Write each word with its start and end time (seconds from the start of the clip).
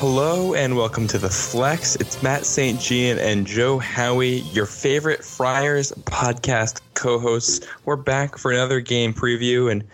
Hello 0.00 0.54
and 0.54 0.78
welcome 0.78 1.06
to 1.08 1.18
the 1.18 1.28
Flex. 1.28 1.94
It's 1.96 2.22
Matt 2.22 2.46
St. 2.46 2.80
Jean 2.80 3.18
and 3.18 3.46
Joe 3.46 3.78
Howie, 3.78 4.38
your 4.54 4.64
favorite 4.64 5.22
Friars 5.22 5.92
podcast 6.06 6.80
co-hosts. 6.94 7.66
We're 7.84 7.96
back 7.96 8.38
for 8.38 8.50
another 8.50 8.80
game 8.80 9.12
preview, 9.12 9.70
and 9.70 9.84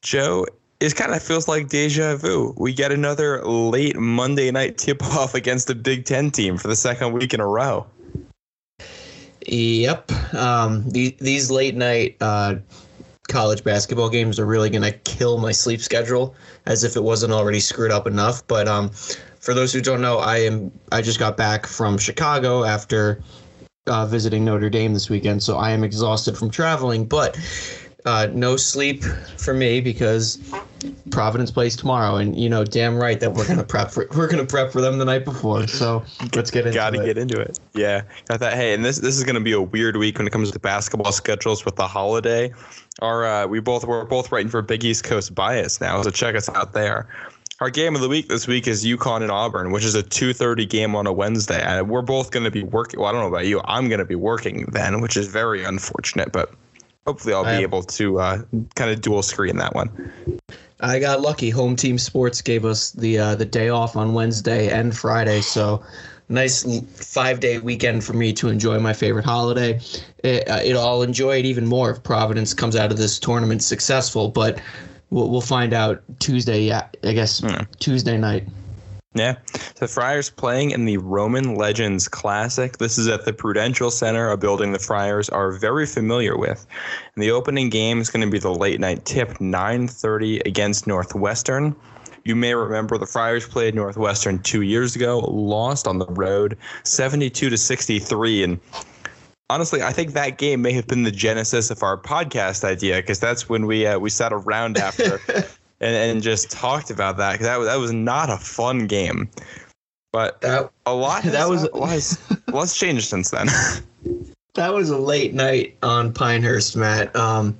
Joe, 0.00 0.46
it 0.78 0.94
kind 0.94 1.12
of 1.12 1.20
feels 1.24 1.48
like 1.48 1.68
deja 1.68 2.14
vu. 2.14 2.54
We 2.56 2.72
get 2.72 2.92
another 2.92 3.44
late 3.44 3.96
Monday 3.96 4.48
night 4.52 4.78
tip-off 4.78 5.34
against 5.34 5.68
a 5.70 5.74
Big 5.74 6.04
Ten 6.04 6.30
team 6.30 6.56
for 6.56 6.68
the 6.68 6.76
second 6.76 7.12
week 7.12 7.34
in 7.34 7.40
a 7.40 7.46
row. 7.48 7.84
Yep. 9.48 10.12
Um, 10.34 10.88
the, 10.88 11.16
these 11.18 11.50
late 11.50 11.74
night 11.74 12.16
uh, 12.20 12.54
college 13.26 13.64
basketball 13.64 14.08
games 14.08 14.38
are 14.38 14.46
really 14.46 14.70
going 14.70 14.82
to 14.82 14.92
kill 14.92 15.38
my 15.38 15.50
sleep 15.50 15.80
schedule 15.80 16.36
as 16.66 16.84
if 16.84 16.94
it 16.94 17.02
wasn't 17.02 17.32
already 17.32 17.58
screwed 17.58 17.90
up 17.90 18.06
enough. 18.06 18.46
But 18.46 18.68
um, 18.68 18.92
for 19.42 19.54
those 19.54 19.72
who 19.72 19.80
don't 19.80 20.00
know, 20.00 20.18
I 20.18 20.38
am 20.38 20.72
I 20.92 21.02
just 21.02 21.18
got 21.18 21.36
back 21.36 21.66
from 21.66 21.98
Chicago 21.98 22.64
after 22.64 23.22
uh, 23.88 24.06
visiting 24.06 24.44
Notre 24.44 24.70
Dame 24.70 24.94
this 24.94 25.10
weekend, 25.10 25.42
so 25.42 25.56
I 25.58 25.72
am 25.72 25.84
exhausted 25.84 26.38
from 26.38 26.48
traveling. 26.48 27.04
But 27.04 27.36
uh, 28.04 28.28
no 28.32 28.56
sleep 28.56 29.02
for 29.36 29.52
me 29.52 29.80
because 29.80 30.38
Providence 31.10 31.50
plays 31.50 31.74
tomorrow, 31.74 32.16
and 32.16 32.38
you 32.38 32.48
know, 32.48 32.64
damn 32.64 32.96
right 32.96 33.18
that 33.18 33.34
we're 33.34 33.46
gonna 33.46 33.64
prep 33.64 33.90
for 33.90 34.06
we're 34.16 34.28
gonna 34.28 34.46
prep 34.46 34.70
for 34.70 34.80
them 34.80 34.98
the 34.98 35.04
night 35.04 35.24
before. 35.24 35.66
So 35.66 36.04
let's 36.36 36.52
get 36.52 36.66
into 36.66 36.70
it. 36.70 36.74
Gotta 36.74 37.02
it. 37.02 37.04
get 37.04 37.18
into 37.18 37.40
it. 37.40 37.58
Yeah. 37.74 38.02
I 38.30 38.36
thought, 38.36 38.52
hey, 38.52 38.74
and 38.74 38.84
this 38.84 38.98
this 38.98 39.16
is 39.16 39.24
gonna 39.24 39.40
be 39.40 39.52
a 39.52 39.60
weird 39.60 39.96
week 39.96 40.18
when 40.18 40.26
it 40.28 40.30
comes 40.30 40.52
to 40.52 40.58
basketball 40.60 41.10
schedules 41.10 41.64
with 41.64 41.74
the 41.74 41.88
holiday. 41.88 42.52
Our 43.00 43.24
uh, 43.24 43.46
we 43.48 43.58
both 43.58 43.84
we're 43.84 44.04
both 44.04 44.30
writing 44.30 44.50
for 44.50 44.62
Big 44.62 44.84
East 44.84 45.02
Coast 45.02 45.34
bias 45.34 45.80
now, 45.80 46.00
so 46.02 46.10
check 46.10 46.36
us 46.36 46.48
out 46.50 46.74
there. 46.74 47.08
Our 47.60 47.70
game 47.70 47.94
of 47.94 48.00
the 48.00 48.08
week 48.08 48.28
this 48.28 48.46
week 48.46 48.66
is 48.66 48.84
UConn 48.84 49.22
and 49.22 49.30
Auburn, 49.30 49.70
which 49.70 49.84
is 49.84 49.94
a 49.94 50.02
2:30 50.02 50.68
game 50.68 50.96
on 50.96 51.06
a 51.06 51.12
Wednesday. 51.12 51.62
And 51.62 51.88
we're 51.88 52.02
both 52.02 52.30
going 52.30 52.44
to 52.44 52.50
be 52.50 52.64
working. 52.64 53.00
Well, 53.00 53.08
I 53.08 53.12
don't 53.12 53.20
know 53.20 53.28
about 53.28 53.46
you. 53.46 53.60
I'm 53.64 53.88
going 53.88 54.00
to 54.00 54.04
be 54.04 54.14
working 54.14 54.64
then, 54.72 55.00
which 55.00 55.16
is 55.16 55.28
very 55.28 55.62
unfortunate. 55.62 56.32
But 56.32 56.52
hopefully, 57.06 57.34
I'll 57.34 57.44
be 57.44 57.50
am- 57.50 57.62
able 57.62 57.82
to 57.82 58.18
uh, 58.18 58.42
kind 58.74 58.90
of 58.90 59.00
dual 59.00 59.22
screen 59.22 59.56
that 59.58 59.74
one. 59.74 60.12
I 60.80 60.98
got 60.98 61.20
lucky. 61.20 61.50
Home 61.50 61.76
Team 61.76 61.98
Sports 61.98 62.42
gave 62.42 62.64
us 62.64 62.90
the 62.90 63.18
uh, 63.18 63.34
the 63.36 63.44
day 63.44 63.68
off 63.68 63.96
on 63.96 64.14
Wednesday 64.14 64.68
and 64.68 64.96
Friday, 64.96 65.40
so 65.40 65.84
nice 66.28 66.64
five 66.96 67.40
day 67.40 67.58
weekend 67.58 68.02
for 68.02 68.14
me 68.14 68.32
to 68.32 68.48
enjoy 68.48 68.78
my 68.80 68.92
favorite 68.92 69.24
holiday. 69.24 69.78
It, 70.24 70.48
uh, 70.48 70.60
it, 70.64 70.74
I'll 70.74 71.02
enjoy 71.02 71.38
it 71.38 71.44
even 71.44 71.66
more 71.66 71.90
if 71.90 72.02
Providence 72.02 72.54
comes 72.54 72.74
out 72.74 72.90
of 72.90 72.98
this 72.98 73.18
tournament 73.18 73.62
successful, 73.62 74.28
but 74.28 74.60
we'll, 75.12 75.30
we'll 75.30 75.40
find 75.40 75.72
out 75.72 76.02
Tuesday. 76.18 76.62
Yeah, 76.62 76.88
I 77.04 77.12
guess 77.12 77.40
Hmm. 77.40 77.62
Tuesday 77.78 78.16
night. 78.18 78.48
Yeah. 79.14 79.36
The 79.78 79.86
Friars 79.88 80.30
playing 80.30 80.70
in 80.70 80.86
the 80.86 80.96
Roman 80.96 81.54
Legends 81.54 82.08
Classic. 82.08 82.78
This 82.78 82.96
is 82.96 83.08
at 83.08 83.26
the 83.26 83.32
Prudential 83.34 83.90
Center, 83.90 84.30
a 84.30 84.38
building 84.38 84.72
the 84.72 84.78
Friars 84.78 85.28
are 85.28 85.52
very 85.52 85.84
familiar 85.84 86.38
with. 86.38 86.66
And 87.14 87.22
the 87.22 87.30
opening 87.30 87.68
game 87.68 88.00
is 88.00 88.08
going 88.08 88.24
to 88.24 88.30
be 88.30 88.38
the 88.38 88.54
late 88.54 88.80
night 88.80 89.04
tip, 89.04 89.38
9:30 89.38 90.40
against 90.46 90.86
Northwestern. 90.86 91.76
You 92.24 92.36
may 92.36 92.54
remember 92.54 92.96
the 92.96 93.06
Friars 93.06 93.46
played 93.46 93.74
Northwestern 93.74 94.38
two 94.38 94.62
years 94.62 94.96
ago, 94.96 95.18
lost 95.18 95.86
on 95.86 95.98
the 95.98 96.06
road, 96.06 96.56
72 96.84 97.50
to 97.50 97.58
63, 97.58 98.44
and 98.44 98.60
honestly, 99.50 99.82
I 99.82 99.92
think 99.92 100.12
that 100.12 100.38
game 100.38 100.62
may 100.62 100.72
have 100.72 100.86
been 100.86 101.02
the 101.02 101.10
genesis 101.10 101.70
of 101.70 101.82
our 101.82 101.96
podcast 101.96 102.64
idea 102.64 102.96
because 102.96 103.20
that's 103.20 103.48
when 103.48 103.66
we 103.66 103.86
uh, 103.86 103.98
we 103.98 104.10
sat 104.10 104.32
around 104.32 104.78
after 104.78 105.20
and, 105.80 105.94
and 105.96 106.22
just 106.22 106.50
talked 106.50 106.90
about 106.90 107.16
that. 107.18 107.40
that 107.40 107.56
was, 107.58 107.68
that 107.68 107.76
was 107.76 107.92
not 107.92 108.30
a 108.30 108.36
fun 108.38 108.86
game, 108.86 109.28
but 110.12 110.40
That 110.40 110.70
a 110.86 110.94
lot 110.94 111.22
has, 111.24 111.32
That 111.32 111.48
was- 111.48 111.64
a 111.64 111.76
lot 111.76 111.90
has, 111.90 112.18
a 112.48 112.50
lot's 112.50 112.76
changed 112.78 113.08
since 113.08 113.30
then. 113.30 113.48
that 114.54 114.74
was 114.74 114.90
a 114.90 114.98
late 114.98 115.32
night 115.32 115.76
on 115.82 116.12
Pinehurst, 116.12 116.76
Matt. 116.76 117.14
Um, 117.16 117.56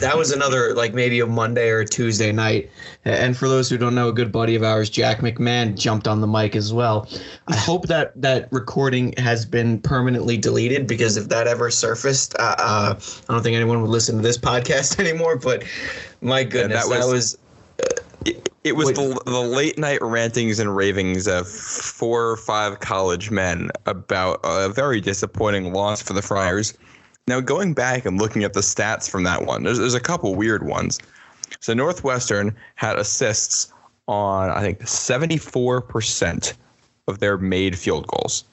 that 0.00 0.14
was 0.16 0.30
another 0.30 0.72
like 0.72 0.94
maybe 0.94 1.18
a 1.18 1.26
Monday 1.26 1.70
or 1.70 1.80
a 1.80 1.86
Tuesday 1.86 2.30
night. 2.30 2.70
And 3.04 3.36
for 3.36 3.48
those 3.48 3.68
who 3.68 3.76
don't 3.76 3.96
know, 3.96 4.08
a 4.08 4.12
good 4.12 4.30
buddy 4.30 4.54
of 4.54 4.62
ours, 4.62 4.88
Jack 4.88 5.18
McMahon, 5.18 5.76
jumped 5.76 6.06
on 6.06 6.20
the 6.20 6.28
mic 6.28 6.54
as 6.54 6.72
well. 6.72 7.08
I 7.48 7.56
hope 7.56 7.88
that 7.88 8.12
that 8.20 8.48
recording 8.52 9.12
has 9.18 9.44
been 9.44 9.80
permanently 9.80 10.36
deleted 10.36 10.86
because 10.86 11.16
if 11.16 11.28
that 11.30 11.48
ever 11.48 11.68
surfaced, 11.70 12.36
uh, 12.38 12.54
uh, 12.58 12.94
I 13.28 13.32
don't 13.32 13.42
think 13.42 13.56
anyone 13.56 13.82
would 13.82 13.90
listen 13.90 14.14
to 14.16 14.22
this 14.22 14.38
podcast 14.38 14.98
anymore. 15.04 15.36
But 15.36 15.64
my 16.20 16.44
goodness, 16.44 16.84
that 16.84 16.90
that 16.90 17.06
was- 17.06 17.12
was, 17.12 17.38
it, 18.24 18.48
it 18.64 18.76
was 18.76 18.86
Wait. 18.86 18.96
the, 18.96 19.22
the 19.26 19.40
late 19.40 19.78
night 19.78 20.00
rantings 20.02 20.58
and 20.58 20.74
ravings 20.74 21.26
of 21.26 21.48
four 21.48 22.30
or 22.30 22.36
five 22.36 22.80
college 22.80 23.30
men 23.30 23.70
about 23.86 24.40
a 24.42 24.68
very 24.68 25.00
disappointing 25.00 25.72
loss 25.72 26.00
for 26.00 26.12
the 26.14 26.22
Friars. 26.22 26.76
Now, 27.26 27.40
going 27.40 27.74
back 27.74 28.04
and 28.04 28.20
looking 28.20 28.44
at 28.44 28.52
the 28.52 28.60
stats 28.60 29.08
from 29.08 29.22
that 29.24 29.44
one, 29.46 29.62
there's, 29.62 29.78
there's 29.78 29.94
a 29.94 30.00
couple 30.00 30.34
weird 30.34 30.66
ones. 30.66 30.98
So, 31.60 31.72
Northwestern 31.72 32.54
had 32.74 32.98
assists 32.98 33.72
on, 34.08 34.50
I 34.50 34.60
think, 34.60 34.80
74% 34.80 36.54
of 37.08 37.18
their 37.18 37.38
made 37.38 37.78
field 37.78 38.06
goals. 38.08 38.44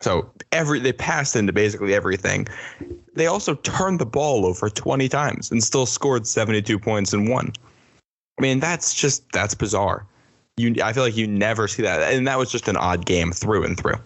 So, 0.00 0.30
every 0.52 0.78
they 0.78 0.92
passed 0.92 1.36
into 1.36 1.52
basically 1.52 1.94
everything. 1.94 2.46
They 3.14 3.26
also 3.26 3.54
turned 3.54 3.98
the 3.98 4.06
ball 4.06 4.46
over 4.46 4.68
20 4.68 5.08
times 5.08 5.50
and 5.50 5.62
still 5.62 5.86
scored 5.86 6.26
72 6.26 6.78
points 6.78 7.12
and 7.12 7.28
won. 7.28 7.52
I 8.38 8.42
mean, 8.42 8.60
that's 8.60 8.94
just 8.94 9.30
that's 9.32 9.54
bizarre. 9.54 10.06
You, 10.58 10.74
I 10.82 10.92
feel 10.92 11.02
like 11.02 11.16
you 11.16 11.26
never 11.26 11.68
see 11.68 11.82
that, 11.82 12.12
and 12.14 12.26
that 12.26 12.38
was 12.38 12.50
just 12.50 12.68
an 12.68 12.76
odd 12.76 13.04
game 13.06 13.32
through 13.32 13.64
and 13.64 13.78
through. 13.78 13.96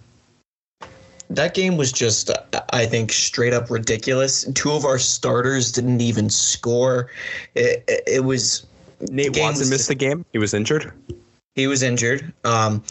that 1.31 1.55
game 1.55 1.77
was 1.77 1.93
just, 1.93 2.31
I 2.73 2.87
think, 2.87 3.13
straight 3.13 3.53
up 3.53 3.71
ridiculous. 3.71 4.45
Two 4.55 4.73
of 4.73 4.85
our 4.85 4.99
starters 4.99 5.71
didn't 5.71 6.01
even 6.01 6.29
score. 6.29 7.09
It, 7.55 7.85
it, 7.87 8.03
it 8.07 8.25
was 8.25 8.67
Nate 9.11 9.39
Watson 9.39 9.61
was 9.61 9.71
missed 9.71 9.89
the 9.89 9.95
game; 9.95 10.25
he 10.33 10.39
was 10.39 10.53
injured. 10.53 10.93
He 11.55 11.67
was 11.67 11.83
injured. 11.83 12.33
Um, 12.45 12.83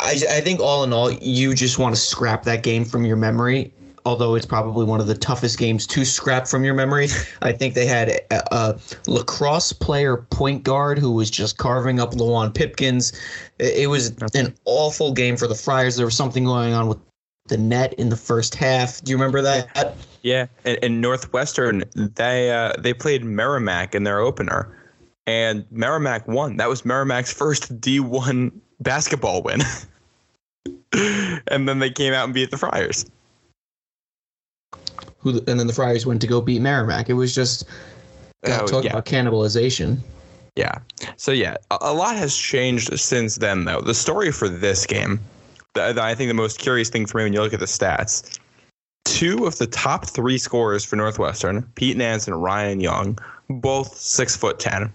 I, 0.00 0.20
I 0.30 0.40
think 0.40 0.60
all 0.60 0.84
in 0.84 0.92
all, 0.92 1.10
you 1.10 1.54
just 1.54 1.78
want 1.78 1.94
to 1.94 2.00
scrap 2.00 2.42
that 2.44 2.62
game 2.62 2.84
from 2.84 3.04
your 3.04 3.16
memory. 3.16 3.72
Although 4.06 4.36
it's 4.36 4.46
probably 4.46 4.86
one 4.86 5.00
of 5.00 5.08
the 5.08 5.16
toughest 5.16 5.58
games 5.58 5.84
to 5.88 6.04
scrap 6.04 6.46
from 6.46 6.64
your 6.64 6.74
memory. 6.74 7.08
I 7.42 7.52
think 7.52 7.74
they 7.74 7.86
had 7.86 8.08
a, 8.08 8.54
a 8.54 8.78
lacrosse 9.08 9.72
player 9.72 10.18
point 10.30 10.62
guard 10.62 10.98
who 10.98 11.10
was 11.10 11.28
just 11.28 11.58
carving 11.58 11.98
up 11.98 12.12
Luwane 12.12 12.54
Pipkins. 12.54 13.12
It, 13.58 13.76
it 13.76 13.86
was 13.88 14.16
an 14.34 14.54
awful 14.64 15.12
game 15.12 15.36
for 15.36 15.48
the 15.48 15.56
Friars. 15.56 15.96
There 15.96 16.06
was 16.06 16.16
something 16.16 16.44
going 16.44 16.72
on 16.72 16.86
with 16.86 16.98
the 17.48 17.56
net 17.56 17.94
in 17.94 18.08
the 18.08 18.16
first 18.16 18.54
half. 18.54 19.02
Do 19.02 19.10
you 19.10 19.16
remember 19.16 19.42
that? 19.42 19.96
Yeah, 20.22 20.46
and, 20.64 20.78
and 20.82 21.00
Northwestern 21.00 21.84
they 21.94 22.52
uh, 22.52 22.74
they 22.78 22.94
played 22.94 23.24
Merrimack 23.24 23.94
in 23.94 24.04
their 24.04 24.20
opener, 24.20 24.68
and 25.26 25.64
Merrimack 25.70 26.26
won. 26.28 26.56
That 26.58 26.68
was 26.68 26.84
Merrimack's 26.84 27.32
first 27.32 27.80
D1 27.80 28.52
basketball 28.80 29.42
win. 29.42 29.62
and 31.48 31.68
then 31.68 31.78
they 31.78 31.90
came 31.90 32.12
out 32.12 32.24
and 32.24 32.34
beat 32.34 32.50
the 32.50 32.56
Friars. 32.56 33.06
Who 35.32 35.38
and 35.48 35.58
then 35.60 35.66
the 35.66 35.72
Friars 35.72 36.06
went 36.06 36.20
to 36.20 36.26
go 36.26 36.40
beat 36.40 36.60
Merrimack. 36.62 37.08
It 37.10 37.14
was 37.14 37.34
just 37.34 37.64
Oh, 38.46 38.66
talk 38.66 38.84
yeah. 38.84 38.90
about 38.90 39.06
cannibalization. 39.06 39.98
Yeah. 40.54 40.78
So 41.16 41.32
yeah, 41.32 41.56
a, 41.72 41.78
a 41.80 41.92
lot 41.94 42.14
has 42.16 42.36
changed 42.36 42.96
since 42.98 43.36
then, 43.36 43.64
though. 43.64 43.80
The 43.80 43.94
story 43.94 44.30
for 44.30 44.48
this 44.48 44.86
game, 44.86 45.18
the, 45.74 45.92
the- 45.92 46.02
I 46.02 46.14
think 46.14 46.28
the 46.28 46.34
most 46.34 46.58
curious 46.60 46.88
thing 46.88 47.06
for 47.06 47.18
me 47.18 47.24
when 47.24 47.32
you 47.32 47.40
look 47.40 47.52
at 47.54 47.60
the 47.60 47.66
stats, 47.66 48.38
two 49.04 49.46
of 49.46 49.58
the 49.58 49.66
top 49.66 50.06
three 50.06 50.38
scorers 50.38 50.84
for 50.84 50.94
Northwestern, 50.96 51.62
Pete 51.74 51.96
Nance 51.96 52.28
and 52.28 52.40
Ryan 52.40 52.78
Young, 52.80 53.18
both 53.50 53.96
six 53.96 54.36
foot 54.36 54.60
ten. 54.60 54.92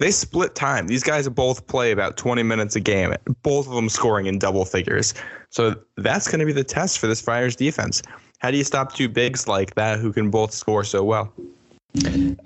They 0.00 0.10
split 0.10 0.54
time. 0.54 0.86
These 0.88 1.04
guys 1.04 1.28
both 1.28 1.66
play 1.68 1.92
about 1.92 2.16
20 2.16 2.42
minutes 2.42 2.74
a 2.74 2.80
game, 2.80 3.14
both 3.42 3.68
of 3.68 3.74
them 3.74 3.88
scoring 3.88 4.26
in 4.26 4.38
double 4.40 4.64
figures. 4.64 5.14
So 5.50 5.76
that's 5.98 6.26
going 6.26 6.40
to 6.40 6.46
be 6.46 6.52
the 6.52 6.64
test 6.64 6.98
for 6.98 7.06
this 7.06 7.20
Friars 7.20 7.54
defense. 7.54 8.02
How 8.38 8.50
do 8.50 8.56
you 8.56 8.64
stop 8.64 8.92
two 8.92 9.08
bigs 9.08 9.48
like 9.48 9.74
that 9.74 9.98
who 9.98 10.12
can 10.12 10.30
both 10.30 10.52
score 10.52 10.84
so 10.84 11.02
well? 11.02 11.32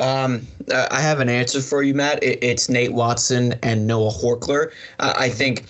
Um, 0.01 0.47
uh, 0.71 0.89
I 0.91 1.01
have 1.01 1.21
an 1.21 1.29
answer 1.29 1.61
for 1.63 1.83
you, 1.83 1.95
Matt. 1.95 2.19
It's 2.23 2.69
Nate 2.69 2.93
Watson 2.93 3.55
and 3.63 3.87
Noah 3.87 4.11
Horchler. 4.11 4.73
Uh, 4.99 5.15
I 5.17 5.31
think, 5.31 5.65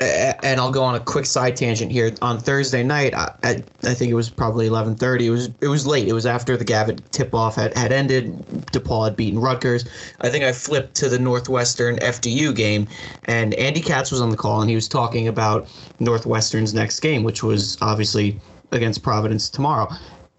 uh, 0.00 0.32
and 0.42 0.58
I'll 0.58 0.72
go 0.72 0.82
on 0.82 0.94
a 0.94 1.00
quick 1.00 1.26
side 1.26 1.54
tangent 1.54 1.92
here. 1.92 2.12
On 2.22 2.38
Thursday 2.38 2.82
night, 2.82 3.14
I, 3.14 3.30
I, 3.42 3.50
I 3.84 3.92
think 3.92 4.10
it 4.10 4.14
was 4.14 4.30
probably 4.30 4.66
eleven 4.66 4.94
thirty. 4.94 5.26
It 5.26 5.30
was 5.30 5.50
it 5.60 5.68
was 5.68 5.86
late. 5.86 6.08
It 6.08 6.14
was 6.14 6.24
after 6.24 6.56
the 6.56 6.64
Gavitt 6.64 7.12
tip 7.12 7.34
off 7.34 7.56
had, 7.56 7.76
had 7.76 7.92
ended. 7.92 8.38
DePaul 8.72 9.04
had 9.04 9.16
beaten 9.16 9.38
Rutgers. 9.38 9.84
I 10.22 10.30
think 10.30 10.42
I 10.42 10.52
flipped 10.52 10.94
to 10.96 11.10
the 11.10 11.18
Northwestern 11.18 11.98
FDU 11.98 12.56
game, 12.56 12.88
and 13.26 13.52
Andy 13.54 13.82
Katz 13.82 14.10
was 14.10 14.22
on 14.22 14.30
the 14.30 14.36
call, 14.36 14.62
and 14.62 14.70
he 14.70 14.76
was 14.76 14.88
talking 14.88 15.28
about 15.28 15.68
Northwestern's 16.00 16.72
next 16.72 17.00
game, 17.00 17.22
which 17.22 17.42
was 17.42 17.76
obviously 17.82 18.40
against 18.72 19.02
Providence 19.02 19.48
tomorrow 19.48 19.88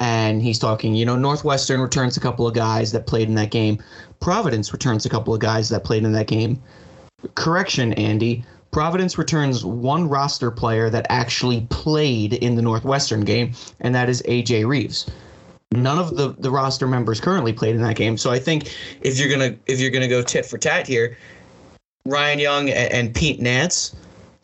and 0.01 0.41
he's 0.41 0.57
talking, 0.57 0.95
you 0.95 1.05
know, 1.05 1.15
Northwestern 1.15 1.79
returns 1.79 2.17
a 2.17 2.19
couple 2.19 2.47
of 2.47 2.55
guys 2.55 2.91
that 2.91 3.05
played 3.05 3.27
in 3.27 3.35
that 3.35 3.51
game. 3.51 3.77
Providence 4.19 4.73
returns 4.73 5.05
a 5.05 5.09
couple 5.09 5.31
of 5.31 5.39
guys 5.39 5.69
that 5.69 5.83
played 5.83 6.03
in 6.03 6.11
that 6.13 6.25
game. 6.25 6.61
Correction, 7.35 7.93
Andy. 7.93 8.43
Providence 8.71 9.19
returns 9.19 9.63
one 9.63 10.09
roster 10.09 10.49
player 10.49 10.89
that 10.89 11.05
actually 11.09 11.67
played 11.69 12.33
in 12.33 12.55
the 12.55 12.63
Northwestern 12.63 13.21
game, 13.21 13.53
and 13.81 13.93
that 13.93 14.09
is 14.09 14.23
AJ 14.23 14.65
Reeves. 14.65 15.07
None 15.71 15.99
of 15.99 16.17
the, 16.17 16.29
the 16.39 16.49
roster 16.49 16.87
members 16.87 17.21
currently 17.21 17.53
played 17.53 17.75
in 17.75 17.81
that 17.83 17.95
game. 17.95 18.17
So 18.17 18.31
I 18.31 18.39
think 18.39 18.75
if 19.01 19.19
you're 19.19 19.29
gonna 19.29 19.55
if 19.67 19.79
you're 19.79 19.91
gonna 19.91 20.07
go 20.07 20.23
tit 20.23 20.47
for 20.47 20.57
tat 20.57 20.87
here, 20.87 21.15
Ryan 22.07 22.39
Young 22.39 22.69
and, 22.69 22.91
and 22.91 23.13
Pete 23.13 23.39
Nance 23.39 23.95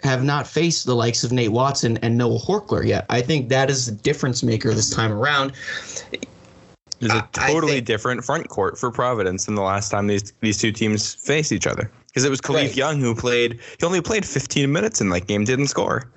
have 0.03 0.23
not 0.23 0.47
faced 0.47 0.85
the 0.85 0.95
likes 0.95 1.23
of 1.23 1.31
Nate 1.31 1.51
Watson 1.51 1.97
and 1.97 2.17
Noah 2.17 2.39
Horchler 2.39 2.85
yet. 2.85 3.05
I 3.09 3.21
think 3.21 3.49
that 3.49 3.69
is 3.69 3.87
the 3.87 3.91
difference 3.93 4.43
maker 4.43 4.73
this 4.73 4.89
time 4.89 5.11
around. 5.11 5.53
There's 6.99 7.13
a 7.13 7.27
totally 7.33 7.73
think- 7.73 7.85
different 7.87 8.23
front 8.23 8.49
court 8.49 8.77
for 8.77 8.91
Providence 8.91 9.45
than 9.45 9.55
the 9.55 9.61
last 9.61 9.89
time 9.89 10.07
these 10.07 10.33
these 10.41 10.57
two 10.57 10.71
teams 10.71 11.13
faced 11.13 11.51
each 11.51 11.67
other. 11.67 11.91
Because 12.07 12.23
it 12.25 12.29
was 12.29 12.41
Kalif 12.41 12.55
Right. 12.55 12.75
Young 12.75 12.99
who 12.99 13.13
played. 13.13 13.59
He 13.79 13.85
only 13.85 14.01
played 14.01 14.25
15 14.25 14.71
minutes 14.71 15.01
in 15.01 15.09
that 15.09 15.27
game, 15.27 15.43
didn't 15.43 15.67
score. 15.67 16.09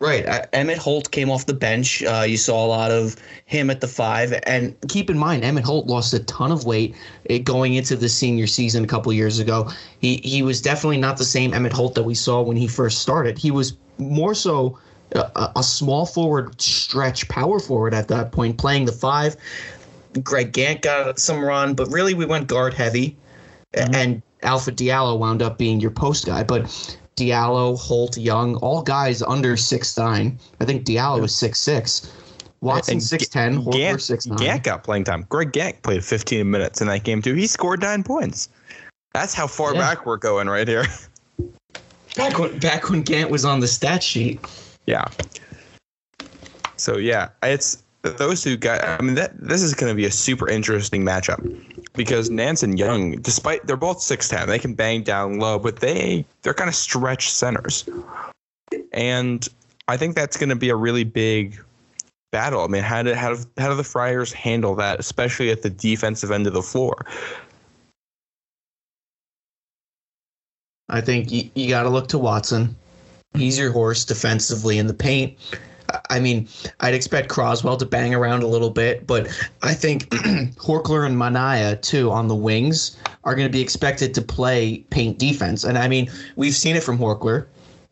Right. 0.00 0.26
Uh, 0.26 0.42
Emmitt 0.52 0.76
Holt 0.76 1.10
came 1.12 1.30
off 1.30 1.46
the 1.46 1.54
bench. 1.54 2.02
Uh, 2.02 2.24
you 2.26 2.36
saw 2.36 2.64
a 2.64 2.68
lot 2.68 2.90
of 2.90 3.16
him 3.46 3.70
at 3.70 3.80
the 3.80 3.88
five. 3.88 4.34
And 4.44 4.76
keep 4.88 5.08
in 5.08 5.16
mind, 5.16 5.44
Emmitt 5.44 5.62
Holt 5.62 5.86
lost 5.86 6.12
a 6.12 6.22
ton 6.24 6.52
of 6.52 6.66
weight 6.66 6.94
eh, 7.30 7.38
going 7.38 7.74
into 7.74 7.96
the 7.96 8.08
senior 8.08 8.46
season 8.46 8.84
a 8.84 8.86
couple 8.86 9.12
years 9.12 9.38
ago. 9.38 9.70
He 10.00 10.16
he 10.16 10.42
was 10.42 10.60
definitely 10.60 10.98
not 10.98 11.16
the 11.16 11.24
same 11.24 11.52
Emmitt 11.52 11.72
Holt 11.72 11.94
that 11.94 12.02
we 12.02 12.14
saw 12.14 12.42
when 12.42 12.56
he 12.56 12.66
first 12.66 12.98
started. 12.98 13.38
He 13.38 13.50
was 13.50 13.76
more 13.98 14.34
so 14.34 14.78
a, 15.12 15.52
a- 15.56 15.62
small 15.62 16.06
forward, 16.06 16.60
stretch 16.60 17.28
power 17.28 17.60
forward 17.60 17.94
at 17.94 18.08
that 18.08 18.32
point, 18.32 18.58
playing 18.58 18.84
the 18.86 18.92
five. 18.92 19.36
Greg 20.22 20.52
Gantt 20.52 20.82
got 20.82 21.18
some 21.18 21.42
run, 21.42 21.74
but 21.74 21.88
really 21.88 22.14
we 22.14 22.26
went 22.26 22.46
guard 22.48 22.74
heavy. 22.74 23.16
And 23.72 24.22
Alpha 24.42 24.70
Diallo 24.70 25.18
wound 25.18 25.42
up 25.42 25.58
being 25.58 25.80
your 25.80 25.90
post 25.90 26.26
guy. 26.26 26.44
But 26.44 26.96
Diallo, 27.16 27.78
Holt, 27.78 28.16
Young, 28.16 28.56
all 28.56 28.82
guys 28.82 29.22
under 29.22 29.56
six 29.56 29.96
nine. 29.96 30.38
I 30.60 30.64
think 30.64 30.84
Diallo 30.84 31.20
was 31.20 31.34
six 31.34 31.60
six. 31.60 32.12
Watson 32.60 33.00
six 33.00 33.28
ten, 33.28 33.62
Horford 33.62 33.74
Gantt, 33.74 34.00
six 34.00 34.26
nine. 34.26 34.38
Gantt 34.38 34.62
got 34.62 34.84
playing 34.84 35.04
time. 35.04 35.26
Greg 35.28 35.52
Gantt 35.52 35.82
played 35.82 36.02
15 36.02 36.50
minutes 36.50 36.80
in 36.80 36.86
that 36.88 37.04
game 37.04 37.20
too. 37.20 37.34
He 37.34 37.46
scored 37.46 37.82
nine 37.82 38.02
points. 38.02 38.48
That's 39.12 39.34
how 39.34 39.46
far 39.46 39.74
Yeah. 39.74 39.80
back 39.80 40.06
we're 40.06 40.16
going 40.16 40.48
right 40.48 40.66
here. 40.66 40.86
Back 42.16 42.38
when 42.38 42.58
back 42.58 42.90
when 42.90 43.04
Gantt 43.04 43.28
was 43.30 43.44
on 43.44 43.60
the 43.60 43.68
stat 43.68 44.02
sheet. 44.02 44.40
Yeah. 44.86 45.04
So 46.76 46.96
yeah, 46.96 47.28
it's 47.42 47.82
those 48.02 48.42
two 48.42 48.56
guys. 48.56 48.80
I 48.82 49.02
mean, 49.02 49.14
that 49.14 49.32
this 49.38 49.62
is 49.62 49.74
going 49.74 49.90
to 49.90 49.96
be 49.96 50.04
a 50.06 50.10
super 50.10 50.48
interesting 50.48 51.04
matchup 51.04 51.40
because 51.94 52.28
Nance 52.28 52.62
and 52.62 52.78
Young, 52.78 53.12
despite 53.22 53.66
they're 53.66 53.76
both 53.76 54.00
six 54.00 54.28
ten, 54.28 54.48
they 54.48 54.58
can 54.58 54.74
bang 54.74 55.02
down 55.02 55.38
low, 55.38 55.58
but 55.58 55.76
they 55.76 56.24
they're 56.42 56.54
kind 56.54 56.68
of 56.68 56.74
stretch 56.74 57.30
centers, 57.30 57.88
and 58.92 59.48
I 59.88 59.96
think 59.96 60.14
that's 60.14 60.36
going 60.36 60.50
to 60.50 60.56
be 60.56 60.68
a 60.68 60.76
really 60.76 61.04
big 61.04 61.60
battle. 62.32 62.64
I 62.64 62.66
mean, 62.66 62.82
how 62.82 63.02
do 63.02 63.14
how 63.14 63.34
do, 63.34 63.44
how 63.58 63.68
do 63.68 63.76
the 63.76 63.84
Friars 63.84 64.32
handle 64.32 64.74
that, 64.76 64.98
especially 64.98 65.50
at 65.50 65.62
the 65.62 65.70
defensive 65.70 66.30
end 66.30 66.46
of 66.46 66.52
the 66.52 66.62
floor? 66.62 67.06
I 70.88 71.00
think 71.00 71.32
you, 71.32 71.50
you 71.54 71.68
got 71.68 71.84
to 71.84 71.88
look 71.88 72.08
to 72.08 72.18
Watson. 72.18 72.76
He's 73.34 73.58
your 73.58 73.72
horse 73.72 74.04
defensively 74.04 74.78
in 74.78 74.86
the 74.86 74.94
paint. 74.94 75.38
I- 76.10 76.20
mean, 76.20 76.48
I'd 76.80 76.94
expect 76.94 77.28
Croswell 77.28 77.76
to 77.76 77.86
bang 77.86 78.14
around 78.14 78.42
a 78.42 78.46
little 78.46 78.70
bit, 78.70 79.06
but 79.06 79.28
I 79.62 79.74
think 79.74 80.08
Horchler 80.56 81.06
and 81.06 81.18
Minaya, 81.18 81.76
too, 81.76 82.10
on 82.10 82.28
the 82.28 82.34
wings 82.34 82.96
are 83.24 83.34
going 83.34 83.48
to 83.48 83.52
be 83.52 83.60
expected 83.60 84.14
to 84.14 84.22
play 84.22 84.78
paint 84.90 85.18
defense. 85.18 85.64
And 85.64 85.78
I 85.78 85.88
mean, 85.88 86.10
we've 86.36 86.54
seen 86.54 86.76
it 86.76 86.82
from 86.82 86.98
Horchler. 86.98 87.46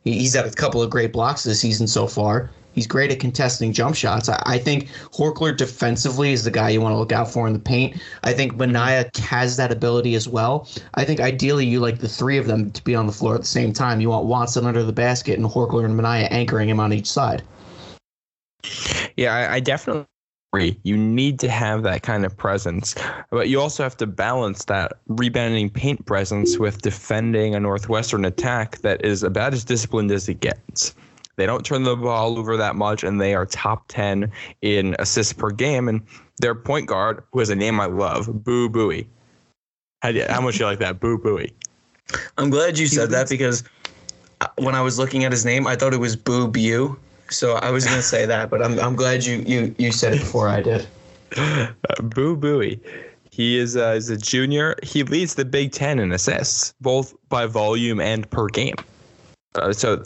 He's 0.04 0.34
had 0.34 0.46
a 0.46 0.50
couple 0.50 0.82
of 0.82 0.90
great 0.90 1.12
blocks 1.12 1.44
this 1.44 1.60
season 1.60 1.86
so 1.86 2.06
far. 2.06 2.50
He's 2.72 2.86
great 2.86 3.10
at 3.12 3.20
contesting 3.20 3.72
jump 3.72 3.94
shots. 3.94 4.28
I, 4.28 4.42
I 4.46 4.58
think 4.58 4.88
Horchler 5.12 5.56
defensively 5.56 6.32
is 6.32 6.44
the 6.44 6.50
guy 6.50 6.70
you 6.70 6.80
want 6.80 6.94
to 6.94 6.98
look 6.98 7.12
out 7.12 7.30
for 7.30 7.46
in 7.46 7.52
the 7.52 7.58
paint. 7.58 8.00
I 8.24 8.32
think 8.32 8.56
Minaya 8.56 9.10
has 9.18 9.56
that 9.58 9.70
ability 9.70 10.14
as 10.14 10.26
well. 10.26 10.66
I 10.94 11.04
think 11.04 11.20
ideally 11.20 11.66
you 11.66 11.80
like 11.80 11.98
the 11.98 12.08
three 12.08 12.38
of 12.38 12.46
them 12.46 12.70
to 12.70 12.82
be 12.82 12.94
on 12.94 13.06
the 13.06 13.12
floor 13.12 13.34
at 13.34 13.42
the 13.42 13.46
same 13.46 13.72
time. 13.72 14.00
You 14.00 14.08
want 14.08 14.24
Watson 14.24 14.66
under 14.66 14.82
the 14.82 14.92
basket 14.92 15.38
and 15.38 15.46
Horchler 15.46 15.84
and 15.84 15.96
Minaya 15.96 16.24
anchoring 16.30 16.68
him 16.68 16.80
on 16.80 16.92
each 16.92 17.10
side. 17.10 17.42
Yeah, 19.16 19.34
I, 19.34 19.54
I 19.54 19.60
definitely 19.60 20.06
agree. 20.52 20.78
You 20.82 20.96
need 20.96 21.38
to 21.40 21.48
have 21.48 21.82
that 21.82 22.02
kind 22.02 22.24
of 22.24 22.36
presence, 22.36 22.94
but 23.30 23.48
you 23.48 23.60
also 23.60 23.82
have 23.82 23.96
to 23.98 24.06
balance 24.06 24.64
that 24.66 24.92
rebounding 25.08 25.70
paint 25.70 26.04
presence 26.06 26.58
with 26.58 26.82
defending 26.82 27.54
a 27.54 27.60
Northwestern 27.60 28.24
attack 28.24 28.78
that 28.78 29.04
is 29.04 29.22
about 29.22 29.52
as 29.52 29.64
disciplined 29.64 30.10
as 30.10 30.28
it 30.28 30.40
gets. 30.40 30.94
They 31.36 31.46
don't 31.46 31.64
turn 31.64 31.82
the 31.84 31.96
ball 31.96 32.38
over 32.38 32.56
that 32.58 32.76
much, 32.76 33.02
and 33.04 33.20
they 33.20 33.34
are 33.34 33.46
top 33.46 33.84
10 33.88 34.30
in 34.60 34.94
assists 34.98 35.32
per 35.32 35.50
game. 35.50 35.88
And 35.88 36.02
their 36.40 36.54
point 36.54 36.86
guard, 36.86 37.24
who 37.32 37.38
has 37.38 37.48
a 37.48 37.56
name 37.56 37.80
I 37.80 37.86
love, 37.86 38.44
Boo 38.44 38.68
Buie. 38.68 39.06
How, 40.02 40.12
do 40.12 40.18
you- 40.18 40.26
how 40.28 40.40
much 40.42 40.60
you 40.60 40.66
like 40.66 40.78
that, 40.80 41.00
Boo 41.00 41.18
Buie? 41.18 41.50
I'm 42.36 42.50
glad 42.50 42.78
you 42.78 42.86
said 42.86 43.10
that 43.10 43.30
because 43.30 43.64
uh, 44.42 44.48
when 44.58 44.74
I 44.74 44.82
was 44.82 44.98
looking 44.98 45.24
at 45.24 45.32
his 45.32 45.46
name, 45.46 45.66
I 45.66 45.74
thought 45.76 45.94
it 45.94 46.00
was 46.00 46.16
Boo 46.16 46.48
Bew. 46.48 46.98
So 47.32 47.54
I 47.56 47.70
was 47.70 47.84
to 47.86 48.02
say 48.02 48.26
that, 48.26 48.50
but 48.50 48.62
I'm, 48.62 48.78
I'm 48.78 48.96
glad 48.96 49.24
you, 49.24 49.42
you, 49.46 49.74
you 49.78 49.92
said 49.92 50.14
it 50.14 50.20
before 50.20 50.48
I 50.48 50.60
did. 50.60 50.86
Uh, 51.36 51.68
Boo 52.02 52.36
Buie. 52.36 52.80
He 53.30 53.58
is 53.58 53.76
uh, 53.76 53.94
is 53.96 54.10
a 54.10 54.16
junior. 54.18 54.76
He 54.82 55.04
leads 55.04 55.36
the 55.36 55.46
Big 55.46 55.72
Ten 55.72 55.98
in 55.98 56.12
assists, 56.12 56.74
both 56.82 57.14
by 57.30 57.46
volume 57.46 57.98
and 57.98 58.30
per 58.30 58.46
game. 58.48 58.74
Uh, 59.54 59.72
so, 59.72 60.04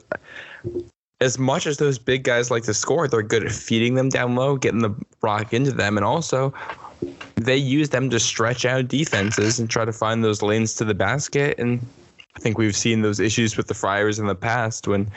as 1.20 1.36
much 1.36 1.66
as 1.66 1.78
those 1.78 1.98
big 1.98 2.22
guys 2.22 2.52
like 2.52 2.62
to 2.64 2.74
score, 2.74 3.08
they're 3.08 3.22
good 3.22 3.44
at 3.44 3.50
feeding 3.50 3.94
them 3.94 4.10
down 4.10 4.36
low, 4.36 4.56
getting 4.56 4.80
the 4.80 4.94
rock 5.22 5.52
into 5.52 5.72
them, 5.72 5.96
and 5.96 6.06
also 6.06 6.54
they 7.34 7.56
use 7.56 7.88
them 7.88 8.10
to 8.10 8.20
stretch 8.20 8.64
out 8.64 8.88
defenses 8.88 9.58
and 9.58 9.68
try 9.68 9.84
to 9.84 9.92
find 9.92 10.22
those 10.22 10.40
lanes 10.40 10.74
to 10.74 10.84
the 10.84 10.94
basket. 10.94 11.58
And 11.58 11.84
I 12.36 12.40
think 12.40 12.58
we've 12.58 12.76
seen 12.76 13.02
those 13.02 13.18
issues 13.18 13.56
with 13.56 13.66
the 13.66 13.74
Friars 13.74 14.18
in 14.18 14.26
the 14.26 14.34
past 14.34 14.86
when 14.86 15.10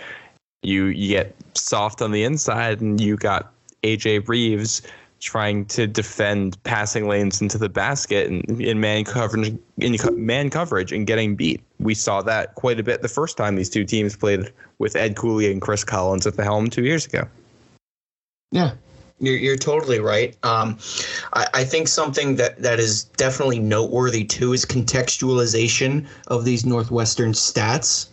you 0.61 0.85
you 0.85 1.09
get 1.09 1.35
soft 1.53 2.01
on 2.01 2.11
the 2.11 2.23
inside 2.23 2.81
and 2.81 2.99
you 2.99 3.15
got 3.15 3.53
AJ 3.83 4.27
Reeves 4.27 4.81
trying 5.19 5.65
to 5.65 5.85
defend 5.85 6.61
passing 6.63 7.07
lanes 7.07 7.41
into 7.41 7.57
the 7.57 7.67
basket 7.67 8.29
and 8.29 8.61
in 8.61 8.79
man 8.79 9.03
coverage 9.03 9.57
in 9.77 9.97
man 10.15 10.49
coverage 10.49 10.91
and 10.91 11.05
getting 11.05 11.35
beat. 11.35 11.61
We 11.79 11.93
saw 11.93 12.21
that 12.23 12.55
quite 12.55 12.79
a 12.79 12.83
bit 12.83 13.01
the 13.01 13.09
first 13.09 13.37
time 13.37 13.55
these 13.55 13.69
two 13.69 13.85
teams 13.85 14.15
played 14.15 14.51
with 14.79 14.95
Ed 14.95 15.15
Cooley 15.15 15.51
and 15.51 15.61
Chris 15.61 15.83
Collins 15.83 16.25
at 16.25 16.35
the 16.35 16.43
helm 16.43 16.69
two 16.69 16.83
years 16.83 17.05
ago. 17.05 17.27
Yeah, 18.51 18.73
you're, 19.19 19.37
you're 19.37 19.57
totally 19.57 19.99
right. 19.99 20.35
Um, 20.43 20.77
I, 21.33 21.47
I 21.53 21.63
think 21.63 21.87
something 21.87 22.35
that, 22.37 22.61
that 22.61 22.79
is 22.79 23.03
definitely 23.03 23.59
noteworthy 23.59 24.23
too 24.23 24.53
is 24.53 24.65
contextualization 24.65 26.07
of 26.27 26.45
these 26.45 26.65
Northwestern 26.65 27.33
stats. 27.33 28.07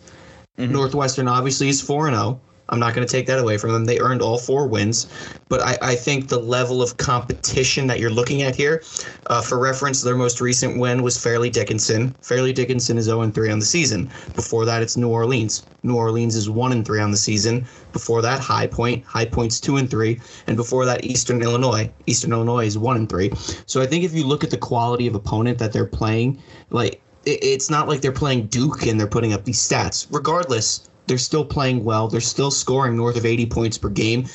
Mhm. 0.57 0.71
Northwestern 0.71 1.27
obviously 1.27 1.69
is 1.69 1.81
4 1.81 2.09
0. 2.09 2.39
I'm 2.69 2.79
not 2.79 2.93
going 2.93 3.07
to 3.07 3.11
take 3.11 3.27
that 3.27 3.39
away 3.39 3.57
from 3.57 3.71
them. 3.71 3.85
They 3.85 3.99
earned 3.99 4.21
all 4.21 4.37
four 4.37 4.67
wins. 4.67 5.07
But 5.49 5.61
I, 5.61 5.77
I 5.81 5.95
think 5.95 6.27
the 6.27 6.39
level 6.39 6.81
of 6.81 6.97
competition 6.97 7.87
that 7.87 7.99
you're 7.99 8.09
looking 8.09 8.41
at 8.41 8.55
here, 8.55 8.83
uh, 9.27 9.41
for 9.41 9.57
reference, 9.59 10.01
their 10.01 10.15
most 10.15 10.41
recent 10.41 10.77
win 10.77 11.01
was 11.01 11.17
Fairleigh 11.17 11.49
Dickinson. 11.49 12.13
Fairleigh 12.21 12.53
Dickinson 12.53 12.97
is 12.97 13.05
0 13.05 13.29
3 13.29 13.51
on 13.51 13.59
the 13.59 13.65
season. 13.65 14.09
Before 14.35 14.65
that, 14.65 14.81
it's 14.81 14.97
New 14.97 15.09
Orleans. 15.09 15.65
New 15.83 15.95
Orleans 15.95 16.35
is 16.35 16.49
1 16.49 16.83
3 16.83 16.99
on 16.99 17.11
the 17.11 17.17
season. 17.17 17.65
Before 17.93 18.21
that, 18.21 18.39
High 18.39 18.67
Point. 18.67 19.05
High 19.05 19.25
Point's 19.25 19.59
2 19.61 19.77
and 19.77 19.89
3. 19.89 20.19
And 20.47 20.57
before 20.57 20.85
that, 20.85 21.05
Eastern 21.05 21.41
Illinois. 21.41 21.89
Eastern 22.05 22.33
Illinois 22.33 22.65
is 22.65 22.77
1 22.77 22.97
and 22.97 23.09
3. 23.09 23.31
So 23.65 23.81
I 23.81 23.85
think 23.85 24.03
if 24.03 24.13
you 24.13 24.25
look 24.25 24.43
at 24.43 24.51
the 24.51 24.57
quality 24.57 25.07
of 25.07 25.15
opponent 25.15 25.57
that 25.59 25.71
they're 25.71 25.85
playing, 25.85 26.41
like, 26.69 27.01
it's 27.25 27.69
not 27.69 27.87
like 27.87 27.99
they're 28.01 28.11
playing 28.11 28.47
Duke 28.47 28.87
and 28.87 28.99
they're 28.99 29.07
putting 29.07 29.33
up 29.33 29.43
these 29.43 29.59
stats. 29.59 30.07
Regardless, 30.11 30.89
they're 31.07 31.17
still 31.17 31.45
playing 31.45 31.83
well. 31.83 32.07
They're 32.07 32.21
still 32.21 32.51
scoring 32.51 32.95
north 32.95 33.17
of 33.17 33.25
80 33.25 33.47
points 33.47 33.77
per 33.77 33.89
game. 33.89 34.27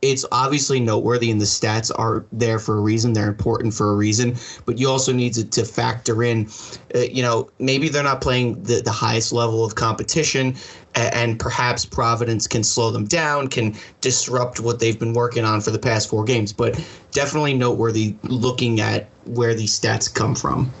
It's 0.00 0.24
obviously 0.30 0.78
noteworthy, 0.78 1.28
and 1.28 1.40
the 1.40 1.44
stats 1.44 1.90
are 1.98 2.24
there 2.30 2.60
for 2.60 2.78
a 2.78 2.80
reason. 2.80 3.14
They're 3.14 3.26
important 3.26 3.74
for 3.74 3.90
a 3.90 3.96
reason. 3.96 4.36
But 4.64 4.78
you 4.78 4.88
also 4.88 5.12
need 5.12 5.34
to, 5.34 5.44
to 5.44 5.64
factor 5.64 6.22
in, 6.22 6.48
uh, 6.94 7.00
you 7.00 7.20
know, 7.20 7.50
maybe 7.58 7.88
they're 7.88 8.04
not 8.04 8.20
playing 8.20 8.62
the, 8.62 8.80
the 8.80 8.92
highest 8.92 9.32
level 9.32 9.64
of 9.64 9.74
competition, 9.74 10.54
and, 10.94 11.14
and 11.14 11.40
perhaps 11.40 11.84
Providence 11.84 12.46
can 12.46 12.62
slow 12.62 12.92
them 12.92 13.06
down, 13.06 13.48
can 13.48 13.74
disrupt 14.00 14.60
what 14.60 14.78
they've 14.78 14.98
been 14.98 15.14
working 15.14 15.44
on 15.44 15.60
for 15.60 15.72
the 15.72 15.80
past 15.80 16.08
four 16.08 16.22
games. 16.22 16.52
But 16.52 16.80
definitely 17.10 17.54
noteworthy 17.54 18.14
looking 18.22 18.80
at 18.80 19.08
where 19.24 19.54
these 19.54 19.78
stats 19.78 20.12
come 20.12 20.36
from. 20.36 20.72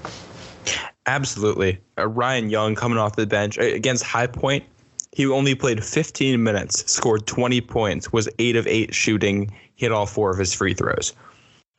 Absolutely. 1.06 1.78
Uh, 1.98 2.06
Ryan 2.06 2.50
Young 2.50 2.76
coming 2.76 2.98
off 2.98 3.16
the 3.16 3.26
bench 3.26 3.58
uh, 3.58 3.62
against 3.62 4.04
High 4.04 4.26
Point. 4.28 4.64
He 5.12 5.26
only 5.26 5.54
played 5.54 5.84
15 5.84 6.42
minutes, 6.42 6.90
scored 6.90 7.26
20 7.26 7.60
points, 7.62 8.12
was 8.12 8.28
8 8.38 8.56
of 8.56 8.66
8 8.66 8.94
shooting, 8.94 9.50
hit 9.74 9.92
all 9.92 10.06
four 10.06 10.30
of 10.30 10.38
his 10.38 10.52
free 10.52 10.74
throws. 10.74 11.14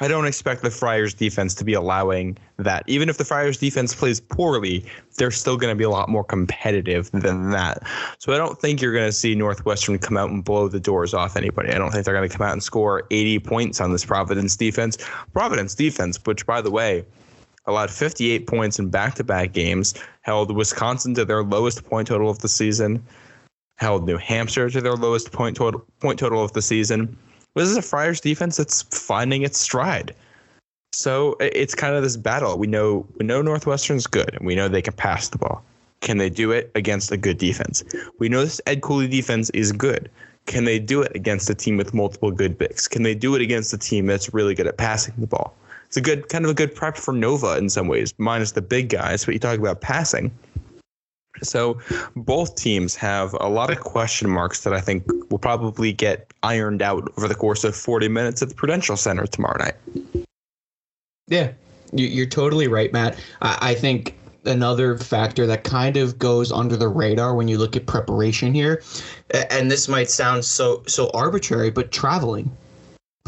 I 0.02 0.08
don't 0.08 0.26
expect 0.26 0.62
the 0.62 0.72
Friars 0.72 1.14
defense 1.14 1.54
to 1.56 1.66
be 1.66 1.74
allowing 1.74 2.38
that. 2.58 2.84
Even 2.88 3.10
if 3.10 3.18
the 3.18 3.26
Friars 3.26 3.58
defense 3.58 3.94
plays 3.94 4.22
poorly, 4.22 4.86
they're 5.18 5.30
still 5.30 5.58
going 5.58 5.72
to 5.72 5.78
be 5.78 5.84
a 5.84 5.90
lot 5.90 6.08
more 6.08 6.24
competitive 6.24 7.12
than 7.12 7.52
that. 7.52 7.84
So 8.18 8.32
I 8.32 8.38
don't 8.38 8.58
think 8.60 8.82
you're 8.82 8.94
going 8.94 9.10
to 9.10 9.12
see 9.12 9.36
Northwestern 9.36 10.00
come 10.00 10.16
out 10.16 10.30
and 10.30 10.42
blow 10.44 10.70
the 10.70 10.80
doors 10.80 11.14
off 11.14 11.36
anybody. 11.36 11.72
I 11.72 11.78
don't 11.78 11.92
think 11.92 12.06
they're 12.06 12.14
going 12.14 12.30
to 12.30 12.36
come 12.36 12.48
out 12.48 12.54
and 12.54 12.64
score 12.64 13.04
80 13.12 13.40
points 13.40 13.82
on 13.82 13.92
this 13.92 14.06
Providence 14.06 14.56
defense. 14.56 14.98
Providence 15.34 15.76
defense, 15.76 16.18
which 16.24 16.46
by 16.46 16.62
the 16.62 16.72
way, 16.72 17.04
allowed 17.70 17.92
58 17.92 18.48
points 18.48 18.80
in 18.80 18.90
back-to-back 18.90 19.54
games, 19.54 19.94
held 20.22 20.56
Wisconsin 20.56 21.14
to 21.16 21.26
their 21.26 21.44
lowest 21.44 21.86
point 21.86 22.08
total 22.08 22.30
of 22.30 22.40
the 22.40 22.50
season, 22.50 23.04
held 23.78 24.06
New 24.06 24.18
Hampshire 24.18 24.70
to 24.70 24.82
their 24.82 24.96
lowest 24.96 25.32
point 25.32 25.56
total 25.56 25.86
point 26.00 26.20
total 26.20 26.44
of 26.44 26.54
the 26.54 26.62
season 26.62 27.18
this 27.56 27.70
is 27.70 27.78
a 27.78 27.82
Friars 27.82 28.22
defense 28.22 28.58
that's 28.58 28.84
finding 28.84 29.42
its 29.44 29.60
stride. 29.60 30.16
So 30.92 31.36
it's 31.40 31.76
kind 31.76 31.96
of 31.96 32.04
this 32.04 32.18
battle. 32.18 32.58
We 32.58 32.68
know 32.68 33.06
we 33.18 33.26
know 33.26 33.42
Northwestern's 33.42 34.08
good, 34.08 34.34
and 34.36 34.46
we 34.46 34.56
know 34.56 34.68
they 34.68 34.82
can 34.82 34.94
pass 34.94 35.30
the 35.30 35.38
ball. 35.38 35.64
Can 36.02 36.18
they 36.18 36.30
do 36.30 36.52
it 36.52 36.72
against 36.76 37.12
a 37.12 37.18
good 37.18 37.38
defense? 37.38 37.84
We 38.20 38.30
know 38.30 38.44
this 38.44 38.62
Ed 38.66 38.82
Cooley 38.82 39.08
defense 39.08 39.50
is 39.52 39.72
good. 39.72 40.10
Can 40.46 40.64
they 40.64 40.80
do 40.80 41.02
it 41.02 41.12
against 41.16 41.50
a 41.50 41.56
team 41.56 41.78
with 41.78 41.94
multiple 41.94 42.32
good 42.32 42.58
picks? 42.58 42.88
Can 42.88 43.04
they 43.04 43.14
do 43.14 43.36
it 43.36 43.42
against 43.42 43.74
a 43.74 43.78
team 43.78 44.08
that's 44.08 44.34
really 44.34 44.56
good 44.56 44.66
at 44.66 44.78
passing 44.78 45.14
the 45.18 45.28
ball? 45.28 45.54
It's 45.90 45.98
a 45.98 46.02
good 46.02 46.30
kind 46.30 46.46
of 46.46 46.52
a 46.52 46.54
good 46.54 46.76
prep 46.76 46.98
for 46.98 47.12
Nova 47.12 47.58
in 47.58 47.68
some 47.68 47.88
ways, 47.88 48.14
minus 48.20 48.52
the 48.52 48.62
big 48.62 48.90
guys. 48.90 49.26
But 49.26 49.34
you 49.34 49.40
talk 49.40 49.58
about 49.58 49.82
passing. 49.82 50.32
So 51.42 51.80
both 52.16 52.56
teams 52.56 52.96
have 52.96 53.34
a 53.40 53.50
lot 53.50 53.72
of 53.72 53.80
question 53.80 54.30
marks 54.30 54.64
that 54.66 54.74
I 54.74 54.82
think 54.82 55.04
will 55.32 55.40
probably 55.40 55.92
get 55.92 56.32
ironed 56.44 56.84
out 56.84 57.12
over 57.18 57.28
the 57.28 57.34
course 57.34 57.64
of 57.64 57.76
40 57.76 58.08
minutes 58.08 58.44
at 58.44 58.50
the 58.50 58.56
Prudential 58.56 58.98
Center 58.98 59.26
tomorrow 59.26 59.58
night. 59.58 60.28
Yeah, 61.28 61.54
you're 61.92 62.28
totally 62.28 62.68
right, 62.68 62.94
Matt. 62.94 63.18
I 63.42 63.74
think 63.74 64.16
another 64.46 64.98
factor 64.98 65.48
that 65.48 65.64
kind 65.64 65.98
of 65.98 66.20
goes 66.20 66.52
under 66.52 66.78
the 66.78 66.88
radar 66.88 67.34
when 67.34 67.48
you 67.48 67.58
look 67.58 67.76
at 67.76 67.88
preparation 67.88 68.54
here, 68.54 68.84
and 69.50 69.72
this 69.72 69.88
might 69.88 70.12
sound 70.12 70.46
so 70.46 70.84
so 70.88 71.10
arbitrary, 71.16 71.72
but 71.72 71.92
traveling. 71.92 72.56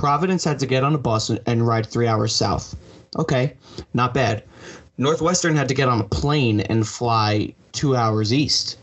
Providence 0.02 0.44
had 0.44 0.58
to 0.58 0.66
get 0.66 0.84
on 0.84 0.96
a 0.96 0.98
bus 0.98 1.30
and 1.30 1.68
ride 1.68 1.86
three 1.86 2.08
hours 2.08 2.36
south. 2.36 2.76
Okay, 3.20 3.54
not 3.94 4.16
bad. 4.16 4.44
Northwestern 4.98 5.56
had 5.56 5.68
to 5.68 5.76
get 5.76 5.88
on 5.90 6.02
a 6.02 6.04
plane 6.04 6.62
and 6.62 6.88
fly 6.88 7.54
two 7.72 7.96
hours 7.96 8.34
east. 8.34 8.80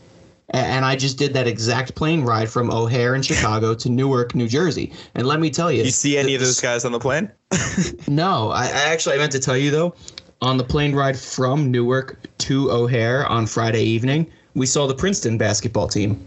And 0.51 0.85
I 0.85 0.95
just 0.95 1.17
did 1.17 1.33
that 1.33 1.45
exact 1.45 1.93
plane 1.93 2.21
ride 2.21 2.49
from 2.49 2.71
O'Hare 2.71 3.15
in 3.15 3.21
Chicago 3.21 3.75
to 3.75 3.89
Newark, 3.89 4.33
New 4.33 4.47
Jersey. 4.47 4.93
And 5.13 5.27
let 5.27 5.41
me 5.41 5.49
tell 5.49 5.69
you, 5.69 5.83
you 5.83 5.91
see 5.91 6.17
any 6.17 6.35
of 6.35 6.39
those 6.39 6.61
guys 6.61 6.85
on 6.85 6.93
the 6.93 6.99
plane? 6.99 7.29
no, 8.07 8.51
I, 8.51 8.67
I 8.67 8.85
actually 8.87 9.15
I 9.15 9.17
meant 9.17 9.33
to 9.33 9.39
tell 9.39 9.57
you 9.57 9.71
though, 9.71 9.95
on 10.41 10.55
the 10.55 10.63
plane 10.63 10.95
ride 10.95 11.19
from 11.19 11.69
Newark 11.69 12.17
to 12.37 12.71
O'Hare 12.71 13.27
on 13.27 13.45
Friday 13.45 13.83
evening, 13.83 14.25
we 14.53 14.65
saw 14.65 14.87
the 14.87 14.95
Princeton 14.95 15.37
basketball 15.37 15.89
team. 15.89 16.25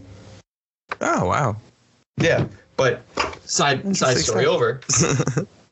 Oh 1.01 1.25
wow! 1.25 1.57
Yeah, 2.17 2.45
but 2.77 3.01
side 3.53 3.95
side 3.95 4.17
story 4.17 4.45
over. 4.45 4.81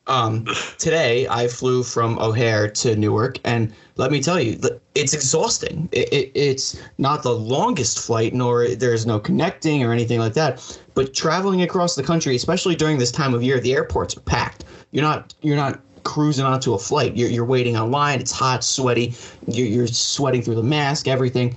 Um, 0.08 0.48
today, 0.78 1.28
I 1.28 1.46
flew 1.46 1.84
from 1.84 2.18
O'Hare 2.18 2.68
to 2.68 2.96
Newark, 2.96 3.38
and 3.44 3.72
let 3.94 4.10
me 4.10 4.20
tell 4.20 4.40
you, 4.40 4.58
it's 4.96 5.14
exhausting. 5.14 5.88
It, 5.92 6.12
it, 6.12 6.32
it's 6.34 6.76
not 6.98 7.22
the 7.22 7.30
longest 7.30 8.04
flight, 8.04 8.34
nor 8.34 8.66
there's 8.74 9.06
no 9.06 9.20
connecting 9.20 9.84
or 9.84 9.92
anything 9.92 10.18
like 10.18 10.34
that. 10.34 10.80
But 10.94 11.14
traveling 11.14 11.62
across 11.62 11.94
the 11.94 12.02
country, 12.02 12.34
especially 12.34 12.74
during 12.74 12.98
this 12.98 13.12
time 13.12 13.32
of 13.32 13.44
year, 13.44 13.60
the 13.60 13.74
airports 13.74 14.16
are 14.16 14.22
packed. 14.22 14.64
You're 14.90 15.04
not 15.04 15.34
you're 15.40 15.54
not 15.54 15.78
cruising 16.02 16.44
onto 16.44 16.74
a 16.74 16.78
flight. 16.80 17.16
You're, 17.16 17.30
you're 17.30 17.44
waiting 17.44 17.76
online. 17.76 18.20
It's 18.20 18.32
hot, 18.32 18.64
sweaty. 18.64 19.14
You're, 19.46 19.68
you're 19.68 19.86
sweating 19.86 20.42
through 20.42 20.56
the 20.56 20.64
mask, 20.64 21.06
everything. 21.06 21.56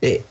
It, 0.00 0.24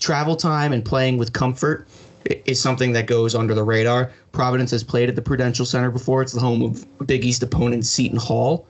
travel 0.00 0.36
time 0.36 0.72
and 0.72 0.82
playing 0.82 1.18
with 1.18 1.34
comfort 1.34 1.86
is 2.24 2.60
something 2.60 2.92
that 2.92 3.06
goes 3.06 3.34
under 3.34 3.54
the 3.54 3.62
radar. 3.62 4.10
Providence 4.38 4.70
has 4.70 4.84
played 4.84 5.08
at 5.08 5.16
the 5.16 5.20
Prudential 5.20 5.66
Center 5.66 5.90
before. 5.90 6.22
It's 6.22 6.32
the 6.32 6.38
home 6.38 6.62
of 6.62 6.86
Big 7.08 7.24
East 7.24 7.42
opponent 7.42 7.84
Seton 7.84 8.18
Hall. 8.18 8.68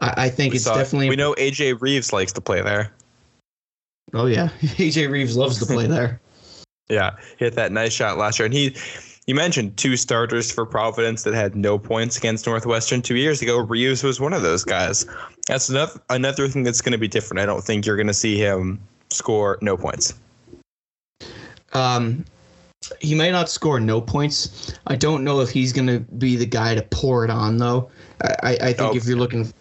I, 0.00 0.24
I 0.24 0.28
think 0.28 0.50
we 0.50 0.56
it's 0.56 0.64
definitely. 0.64 1.08
We 1.08 1.14
know 1.14 1.32
AJ 1.34 1.80
Reeves 1.80 2.12
likes 2.12 2.32
to 2.32 2.40
play 2.40 2.60
there. 2.60 2.92
Oh 4.14 4.26
yeah, 4.26 4.48
AJ 4.62 5.08
Reeves 5.08 5.36
loves 5.36 5.60
to 5.60 5.66
play 5.66 5.86
there. 5.86 6.20
yeah, 6.88 7.14
hit 7.36 7.54
that 7.54 7.70
nice 7.70 7.92
shot 7.92 8.18
last 8.18 8.40
year, 8.40 8.46
and 8.46 8.52
he. 8.52 8.74
You 9.28 9.36
mentioned 9.36 9.76
two 9.76 9.96
starters 9.96 10.50
for 10.50 10.66
Providence 10.66 11.22
that 11.22 11.34
had 11.34 11.54
no 11.54 11.78
points 11.78 12.16
against 12.16 12.44
Northwestern 12.44 13.00
two 13.00 13.16
years 13.16 13.42
ago. 13.42 13.58
Reeves 13.58 14.02
was 14.02 14.20
one 14.20 14.32
of 14.32 14.42
those 14.42 14.64
guys. 14.64 15.06
That's 15.46 15.68
another 15.68 16.00
another 16.10 16.48
thing 16.48 16.64
that's 16.64 16.80
going 16.80 16.92
to 16.92 16.98
be 16.98 17.06
different. 17.06 17.38
I 17.38 17.46
don't 17.46 17.62
think 17.62 17.86
you're 17.86 17.96
going 17.96 18.08
to 18.08 18.14
see 18.14 18.38
him 18.38 18.80
score 19.10 19.56
no 19.62 19.76
points. 19.76 20.14
Um, 21.74 22.24
he 23.00 23.14
may 23.14 23.30
not 23.30 23.48
score 23.48 23.80
no 23.80 24.00
points. 24.00 24.72
I 24.86 24.96
don't 24.96 25.24
know 25.24 25.40
if 25.40 25.50
he's 25.50 25.72
going 25.72 25.88
to 25.88 26.00
be 26.00 26.36
the 26.36 26.46
guy 26.46 26.74
to 26.74 26.82
pour 26.82 27.24
it 27.24 27.30
on 27.30 27.56
though. 27.56 27.90
I, 28.42 28.58
I 28.60 28.72
think 28.72 28.96
if 28.96 29.06
you're 29.06 29.18
looking 29.18 29.52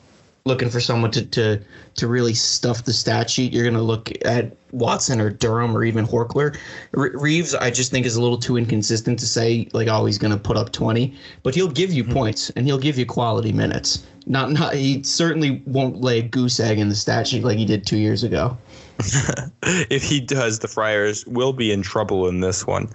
looking 0.46 0.70
for 0.70 0.80
someone 0.80 1.10
to, 1.10 1.26
to 1.26 1.60
to 1.96 2.08
really 2.08 2.34
stuff 2.34 2.84
the 2.84 2.94
stat 2.94 3.30
sheet, 3.30 3.52
you're 3.52 3.64
going 3.64 3.74
to 3.76 3.82
look 3.82 4.12
at 4.26 4.56
Watson 4.72 5.20
or 5.20 5.32
Durham 5.32 5.76
or 5.76 5.84
even 5.84 6.06
Horchler. 6.06 6.56
Reeves, 6.92 7.56
I 7.56 7.72
just 7.72 7.92
think 7.92 8.06
is 8.06 8.16
a 8.16 8.22
little 8.22 8.38
too 8.38 8.58
inconsistent 8.58 9.18
to 9.20 9.26
say 9.26 9.68
like 9.74 9.88
oh 9.88 10.06
he's 10.06 10.18
going 10.18 10.34
to 10.34 10.40
put 10.40 10.58
up 10.58 10.72
20, 10.72 11.16
but 11.44 11.56
he'll 11.56 11.68
give 11.68 11.92
you 11.92 12.04
mm-hmm. 12.04 12.14
points 12.14 12.50
and 12.52 12.66
he'll 12.66 12.78
give 12.78 12.98
you 12.98 13.06
quality 13.06 13.52
minutes. 13.52 14.06
Not 14.28 14.52
not 14.52 14.74
he 14.76 15.04
certainly 15.04 15.62
won't 15.66 16.02
lay 16.02 16.20
a 16.20 16.24
goose 16.24 16.60
egg 16.60 16.80
in 16.80 16.90
the 16.90 16.96
stat 16.96 17.28
sheet 17.28 17.44
like 17.44 17.58
he 17.58 17.66
did 17.66 17.86
two 17.86 17.98
years 17.98 18.24
ago. 18.24 18.58
if 19.64 20.04
he 20.04 20.20
does, 20.20 20.60
the 20.60 20.68
Friars 20.68 21.26
will 21.26 21.54
be 21.54 21.72
in 21.72 21.82
trouble 21.82 22.28
in 22.28 22.40
this 22.40 22.66
one. 22.66 22.90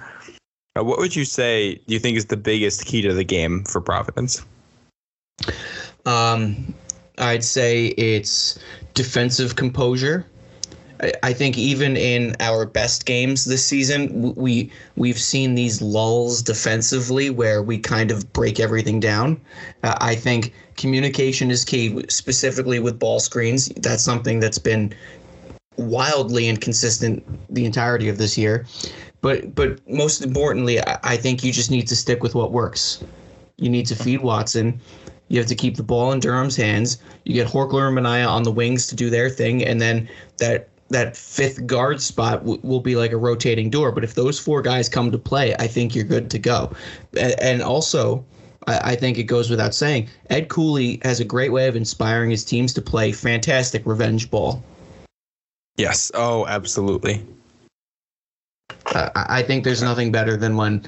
Uh, 0.76 0.84
what 0.84 0.98
would 0.98 1.16
you 1.16 1.24
say 1.24 1.74
do 1.74 1.94
you 1.94 1.98
think 1.98 2.16
is 2.16 2.26
the 2.26 2.36
biggest 2.36 2.86
key 2.86 3.02
to 3.02 3.12
the 3.12 3.24
game 3.24 3.64
for 3.64 3.80
Providence? 3.80 4.44
Um, 6.06 6.74
I'd 7.18 7.44
say 7.44 7.86
it's 7.88 8.58
defensive 8.94 9.56
composure. 9.56 10.26
I, 11.22 11.32
think 11.32 11.56
even 11.56 11.96
in 11.96 12.36
our 12.40 12.66
best 12.66 13.06
games 13.06 13.46
this 13.46 13.64
season, 13.64 14.34
we 14.34 14.70
we've 14.96 15.18
seen 15.18 15.54
these 15.54 15.80
lulls 15.80 16.42
defensively 16.42 17.30
where 17.30 17.62
we 17.62 17.78
kind 17.78 18.10
of 18.10 18.30
break 18.34 18.60
everything 18.60 19.00
down. 19.00 19.40
Uh, 19.82 19.96
I 19.98 20.14
think 20.14 20.52
communication 20.76 21.50
is 21.50 21.64
key, 21.64 22.04
specifically 22.08 22.80
with 22.80 22.98
ball 22.98 23.18
screens. 23.18 23.68
That's 23.76 24.02
something 24.02 24.40
that's 24.40 24.58
been 24.58 24.94
wildly 25.76 26.48
inconsistent 26.48 27.24
the 27.52 27.64
entirety 27.64 28.08
of 28.08 28.18
this 28.18 28.36
year. 28.36 28.66
But 29.20 29.54
but 29.54 29.86
most 29.88 30.22
importantly, 30.22 30.80
I, 30.80 30.98
I 31.02 31.16
think 31.16 31.44
you 31.44 31.52
just 31.52 31.70
need 31.70 31.88
to 31.88 31.96
stick 31.96 32.22
with 32.22 32.34
what 32.34 32.52
works. 32.52 33.02
You 33.56 33.68
need 33.68 33.86
to 33.86 33.94
feed 33.94 34.22
Watson. 34.22 34.80
You 35.28 35.38
have 35.38 35.48
to 35.48 35.54
keep 35.54 35.76
the 35.76 35.82
ball 35.82 36.12
in 36.12 36.20
Durham's 36.20 36.56
hands. 36.56 36.98
You 37.24 37.34
get 37.34 37.46
Horchler 37.46 37.86
and 37.86 37.94
Minaya 37.94 38.26
on 38.26 38.42
the 38.42 38.50
wings 38.50 38.86
to 38.88 38.96
do 38.96 39.10
their 39.10 39.30
thing, 39.30 39.64
and 39.64 39.80
then 39.80 40.08
that 40.38 40.68
that 40.88 41.16
fifth 41.16 41.66
guard 41.66 42.02
spot 42.02 42.40
w- 42.40 42.60
will 42.62 42.80
be 42.80 42.96
like 42.96 43.12
a 43.12 43.16
rotating 43.16 43.70
door. 43.70 43.92
But 43.92 44.02
if 44.02 44.14
those 44.14 44.38
four 44.40 44.60
guys 44.60 44.88
come 44.88 45.12
to 45.12 45.18
play, 45.18 45.54
I 45.54 45.68
think 45.68 45.94
you're 45.94 46.04
good 46.04 46.30
to 46.30 46.38
go. 46.38 46.72
And, 47.16 47.38
and 47.40 47.62
also, 47.62 48.24
I, 48.66 48.92
I 48.92 48.96
think 48.96 49.16
it 49.16 49.24
goes 49.24 49.50
without 49.50 49.72
saying, 49.72 50.08
Ed 50.30 50.48
Cooley 50.48 50.98
has 51.04 51.20
a 51.20 51.24
great 51.24 51.52
way 51.52 51.68
of 51.68 51.76
inspiring 51.76 52.30
his 52.30 52.44
teams 52.44 52.72
to 52.74 52.82
play 52.82 53.12
fantastic 53.12 53.86
revenge 53.86 54.30
ball. 54.32 54.64
Yes. 55.80 56.12
Oh, 56.14 56.46
absolutely. 56.46 57.24
Uh, 58.94 59.10
I 59.14 59.42
think 59.42 59.64
there's 59.64 59.82
nothing 59.82 60.12
better 60.12 60.36
than 60.36 60.56
when 60.56 60.86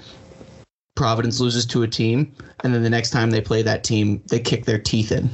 Providence 0.97 1.41
loses 1.41 1.65
to 1.67 1.83
a 1.83 1.89
team, 1.89 2.33
and 2.63 2.75
then 2.75 2.83
the 2.83 2.91
next 2.91 3.11
time 3.11 3.31
they 3.31 3.41
play 3.41 3.63
that 3.63 3.85
team, 3.85 4.23
they 4.27 4.39
kick 4.39 4.67
their 4.67 4.79
teeth 4.79 5.11
in. 5.11 5.31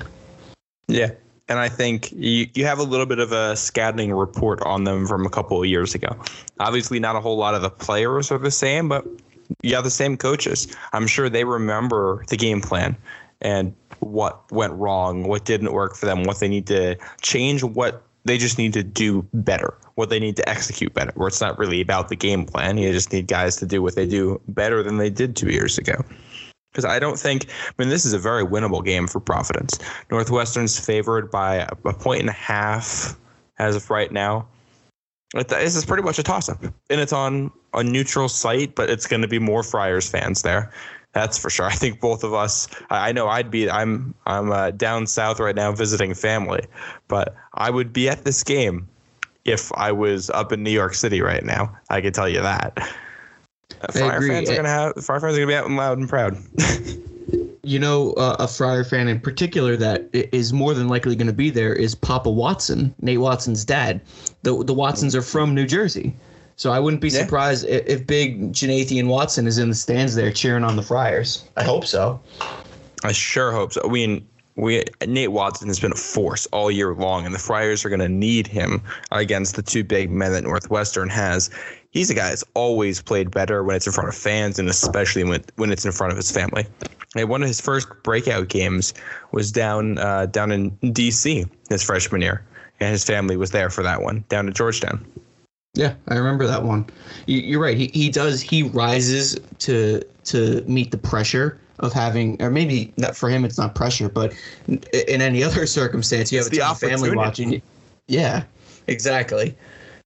Yeah, 0.87 1.11
and 1.49 1.59
I 1.59 1.69
think 1.69 2.13
you, 2.13 2.47
you 2.55 2.65
have 2.67 2.79
a 2.79 2.85
little 2.85 3.07
bit 3.07 3.19
of 3.19 3.33
a 3.33 3.57
scouting 3.57 4.13
report 4.13 4.63
on 4.63 4.85
them 4.85 5.07
from 5.07 5.27
a 5.27 5.31
couple 5.31 5.61
of 5.61 5.67
years 5.67 5.95
ago. 5.95 6.17
Obviously, 6.61 7.01
not 7.01 7.17
a 7.17 7.21
whole 7.21 7.37
lot 7.37 7.55
of 7.55 7.63
the 7.63 7.71
players 7.71 8.31
are 8.31 8.39
the 8.39 8.51
same, 8.51 8.89
but 8.89 9.05
you 9.63 9.75
have 9.75 9.85
the 9.85 9.91
same 9.91 10.17
coaches. 10.17 10.69
I'm 10.93 11.07
sure 11.07 11.29
they 11.29 11.45
remember 11.45 12.25
the 12.29 12.37
game 12.37 12.61
plan 12.61 12.97
and 13.41 13.75
what 14.01 14.51
went 14.53 14.73
wrong, 14.75 15.25
what 15.25 15.45
didn't 15.45 15.73
work 15.73 15.97
for 15.97 16.07
them, 16.07 16.25
what 16.25 16.39
they 16.39 16.49
need 16.49 16.67
to 16.69 16.97
change, 17.21 17.65
what 17.65 18.03
they 18.29 18.39
just 18.39 18.59
need 18.59 18.73
to 18.75 18.83
do 18.83 19.27
better, 19.33 19.75
what 19.95 20.11
they 20.11 20.21
need 20.21 20.37
to 20.37 20.49
execute 20.49 20.93
better, 20.95 21.13
where 21.15 21.29
it's 21.29 21.41
not 21.41 21.59
really 21.59 21.81
about 21.81 22.09
the 22.09 22.17
game 22.17 22.45
plan. 22.45 22.77
You 22.79 22.93
just 22.93 23.13
need 23.13 23.27
guys 23.27 23.57
to 23.57 23.67
do 23.67 23.83
what 23.83 23.95
they 23.95 24.07
do 24.07 24.41
better 24.49 24.83
than 24.83 24.99
they 24.99 25.11
did 25.11 25.35
two 25.35 25.51
years 25.51 25.79
ago. 25.79 26.05
Because 26.71 26.85
I 26.85 26.99
don't 26.99 27.19
think, 27.19 27.47
I 27.49 27.73
mean, 27.79 27.89
this 27.89 28.05
is 28.05 28.13
a 28.13 28.19
very 28.19 28.45
winnable 28.45 28.85
game 28.85 29.07
for 29.07 29.21
Providence. 29.21 29.79
Northwestern's 30.11 30.79
favored 30.79 31.31
by 31.31 31.67
a 31.85 31.95
point 31.95 32.21
and 32.21 32.29
a 32.29 32.35
half 32.35 33.19
as 33.59 33.75
of 33.75 33.89
right 33.89 34.13
now. 34.13 34.47
This 35.49 35.75
is 35.75 35.85
pretty 35.85 36.03
much 36.03 36.19
a 36.19 36.23
toss 36.23 36.49
up. 36.49 36.63
And 36.63 37.01
it's 37.01 37.13
on 37.13 37.51
a 37.75 37.83
neutral 37.83 38.29
site, 38.29 38.75
but 38.75 38.91
it's 38.91 39.07
going 39.07 39.23
to 39.23 39.29
be 39.29 39.39
more 39.39 39.63
Friars 39.63 40.09
fans 40.09 40.43
there. 40.43 40.71
That's 41.13 41.39
for 41.39 41.51
sure. 41.51 41.67
I 41.67 41.75
think 41.75 42.01
both 42.01 42.25
of 42.25 42.35
us. 42.35 42.69
I 42.91 43.13
know 43.13 43.29
I'd 43.29 43.51
be. 43.51 43.71
I'm. 43.71 44.15
I'm 44.27 44.51
uh, 44.51 44.71
down 44.73 45.07
south 45.07 45.41
right 45.41 45.57
now 45.57 45.73
visiting 45.73 46.15
family, 46.15 46.65
but 47.09 47.35
I 47.55 47.71
would 47.71 47.93
be 47.93 48.09
at 48.09 48.25
this 48.25 48.43
game 48.43 48.89
if 49.45 49.73
I 49.73 49.93
was 49.93 50.31
up 50.31 50.53
in 50.53 50.63
New 50.63 50.71
York 50.71 50.95
City 50.95 51.23
right 51.23 51.45
now. 51.45 51.77
I 51.91 52.01
can 52.01 52.13
tell 52.13 52.29
you 52.29 52.43
that. 52.43 52.79
Friar 53.93 54.17
agree. 54.17 54.29
fans 54.29 54.51
are 54.51 54.57
gonna 54.57 54.69
have. 54.69 55.05
Friar 55.05 55.21
fans 55.21 55.37
are 55.37 55.41
gonna 55.41 55.47
be 55.47 55.55
out 55.55 55.67
and 55.67 55.77
loud 55.77 55.99
and 55.99 56.09
proud. 56.09 56.37
You 57.65 57.79
know, 57.79 58.13
uh, 58.13 58.37
a 58.39 58.49
Friar 58.49 58.83
fan 58.83 59.09
in 59.09 59.21
particular 59.21 59.77
that 59.77 60.09
is 60.13 60.55
more 60.55 60.73
than 60.73 60.89
likely 60.89 61.15
going 61.15 61.27
to 61.27 61.35
be 61.35 61.51
there 61.51 61.75
is 61.75 61.95
Papa 61.95 62.31
Watson, 62.31 62.95
Nate 63.03 63.21
Watson's 63.21 63.63
dad. 63.63 64.01
The 64.43 64.65
the 64.65 64.73
Watsons 64.73 65.15
are 65.15 65.21
from 65.21 65.55
New 65.55 65.67
Jersey, 65.67 66.17
so 66.59 66.71
I 66.71 66.79
wouldn't 66.79 67.01
be 67.01 67.09
Yeah. 67.09 67.21
surprised 67.23 67.65
if, 67.65 67.87
if 67.87 68.07
big 68.07 68.53
Janathan 68.53 69.07
Watson 69.07 69.47
is 69.47 69.57
in 69.59 69.71
the 69.71 69.75
stands 69.75 70.15
there 70.15 70.31
cheering 70.31 70.65
on 70.65 70.77
the 70.77 70.83
Friars. 70.83 71.45
I 71.57 71.63
hope 71.63 71.87
so. 71.87 72.21
I 73.05 73.13
sure 73.13 73.53
hope 73.53 73.73
so. 73.73 73.81
I 73.85 73.89
mean, 73.89 74.27
we 74.57 74.83
Nate 75.07 75.31
Watson 75.31 75.69
has 75.69 75.79
been 75.79 75.93
a 75.93 75.97
force 75.97 76.47
all 76.47 76.69
year 76.71 76.93
long, 76.93 77.25
and 77.25 77.33
the 77.35 77.39
Friars 77.39 77.85
are 77.85 77.89
going 77.89 78.01
to 78.01 78.09
need 78.09 78.49
him 78.49 78.83
against 79.13 79.55
the 79.55 79.63
two 79.63 79.85
big 79.85 80.11
men 80.11 80.33
that 80.33 80.43
Northwestern 80.43 81.09
has. 81.09 81.49
He's 81.91 82.11
a 82.11 82.15
guy 82.15 82.31
that's 82.31 82.45
always 82.55 83.01
played 83.01 83.31
better 83.31 83.63
when 83.63 83.77
it's 83.77 83.87
in 83.87 83.93
front 83.93 84.09
of 84.09 84.17
fans, 84.17 84.59
and 84.59 84.69
especially 84.69 85.23
when 85.23 85.45
when 85.57 85.71
it's 85.71 85.87
in 85.87 85.93
front 85.93 86.11
of 86.11 86.17
his 86.17 86.31
family. 86.33 86.67
And 87.17 87.29
one 87.29 87.41
of 87.41 87.49
his 87.49 87.61
first 87.61 87.87
breakout 88.03 88.49
games 88.49 88.95
was 89.31 89.53
down 89.53 89.97
uh, 89.99 90.27
down 90.27 90.51
in 90.51 90.71
D.C. 90.93 91.47
his 91.69 91.83
freshman 91.85 92.21
year, 92.21 92.45
and 92.81 92.91
his 92.91 93.05
family 93.05 93.37
was 93.37 93.53
there 93.53 93.71
for 93.71 93.85
that 93.85 94.03
one 94.03 94.25
down 94.29 94.49
at 94.49 94.55
Georgetown. 94.55 95.07
Yeah, 95.75 95.95
I 96.09 96.17
remember 96.17 96.47
that 96.47 96.63
one. 96.63 96.87
You- 97.27 97.41
You're 97.41 97.61
right. 97.61 97.77
He 97.77 97.89
he 97.95 98.11
does. 98.11 98.41
He 98.41 98.63
rises 98.65 99.39
to 99.61 100.03
to 100.25 100.63
meet 100.67 100.91
the 100.91 100.99
pressure 100.99 101.59
of 101.79 101.93
having, 101.93 102.41
or 102.43 102.51
maybe 102.51 102.93
not 102.97 103.17
for 103.17 103.29
him. 103.29 103.45
It's 103.45 103.59
not 103.59 103.75
pressure, 103.75 104.09
but 104.09 104.35
in 104.67 105.23
any 105.23 105.43
other 105.45 105.67
circumstance, 105.81 106.33
you 106.33 106.39
have 106.39 106.49
It's 106.49 106.59
a 106.59 106.75
family 106.75 107.15
watching. 107.15 107.63
Yeah, 108.09 108.43
exactly. 108.89 109.57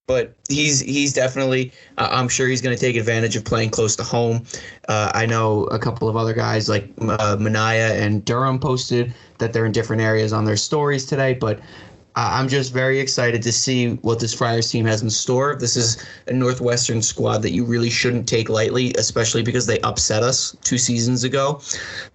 But 0.09 0.35
he's 0.49 0.81
he's 0.81 1.13
definitely. 1.15 1.73
Uh, 1.97 2.09
I'm 2.11 2.29
sure 2.29 2.49
he's 2.49 2.61
going 2.61 2.77
to 2.77 2.81
take 2.81 2.97
advantage 2.97 3.37
of 3.37 3.45
playing 3.45 3.71
close 3.71 3.95
to 3.97 4.03
home. 4.03 4.45
Uh, 4.89 5.13
I 5.15 5.25
know 5.27 5.65
a 5.67 5.79
couple 5.79 6.09
of 6.09 6.17
other 6.17 6.35
guys 6.35 6.69
like 6.69 6.91
uh, 7.01 7.37
Minaya 7.39 7.95
and 7.95 8.25
Durham 8.25 8.59
posted 8.59 9.15
that 9.39 9.53
they're 9.53 9.65
in 9.65 9.73
different 9.73 10.03
areas 10.03 10.33
on 10.33 10.45
their 10.45 10.57
stories 10.57 11.07
today, 11.07 11.35
but. 11.35 11.61
I- 12.15 12.39
I'm 12.39 12.49
just 12.49 12.73
very 12.73 12.99
excited 12.99 13.43
to 13.43 13.53
see 13.53 13.95
what 14.03 14.21
this 14.21 14.35
Friars 14.35 14.71
team 14.71 14.85
has 14.87 15.03
in 15.03 15.11
store. 15.11 15.57
This 15.59 15.77
is 15.77 16.05
a 16.27 16.33
Northwestern 16.33 17.01
squad 17.01 17.39
that 17.39 17.53
you 17.53 17.65
really 17.65 17.91
shouldn't 17.91 18.29
take 18.29 18.49
lightly, 18.49 18.95
especially 18.99 19.43
because 19.43 19.67
they 19.67 19.81
upset 19.81 20.23
us 20.23 20.55
two 20.63 20.79
seasons 20.79 21.25
ago. 21.25 21.61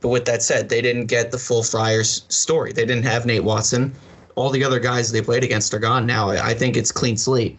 But 0.01 0.09
with 0.09 0.25
that 0.25 0.43
said, 0.43 0.69
they 0.69 0.81
didn't 0.81 1.07
get 1.07 1.31
the 1.31 1.39
full 1.39 1.63
Friars 1.63 2.25
story. 2.29 2.73
They 2.73 2.85
didn't 2.85 3.05
have 3.05 3.25
Nate 3.25 3.43
Watson. 3.43 3.93
All 4.35 4.51
the 4.51 4.63
other 4.63 4.79
guys 4.79 5.11
they 5.11 5.21
played 5.21 5.43
against 5.43 5.73
are 5.73 5.79
gone 5.79 6.05
now. 6.05 6.29
I 6.29 6.49
I 6.49 6.53
think 6.53 6.77
it's 6.77 6.91
clean 6.91 7.17
slate. 7.17 7.57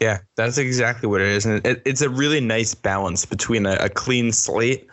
Yeah, 0.00 0.18
that's 0.36 0.58
exactly 0.58 1.08
what 1.08 1.22
it 1.22 1.28
is, 1.28 1.46
and 1.46 1.64
it, 1.64 1.80
it's 1.86 2.02
a 2.02 2.10
really 2.10 2.40
nice 2.40 2.74
balance 2.74 3.24
between 3.24 3.64
a, 3.64 3.76
a 3.76 3.88
clean 3.88 4.30
slate 4.30 4.88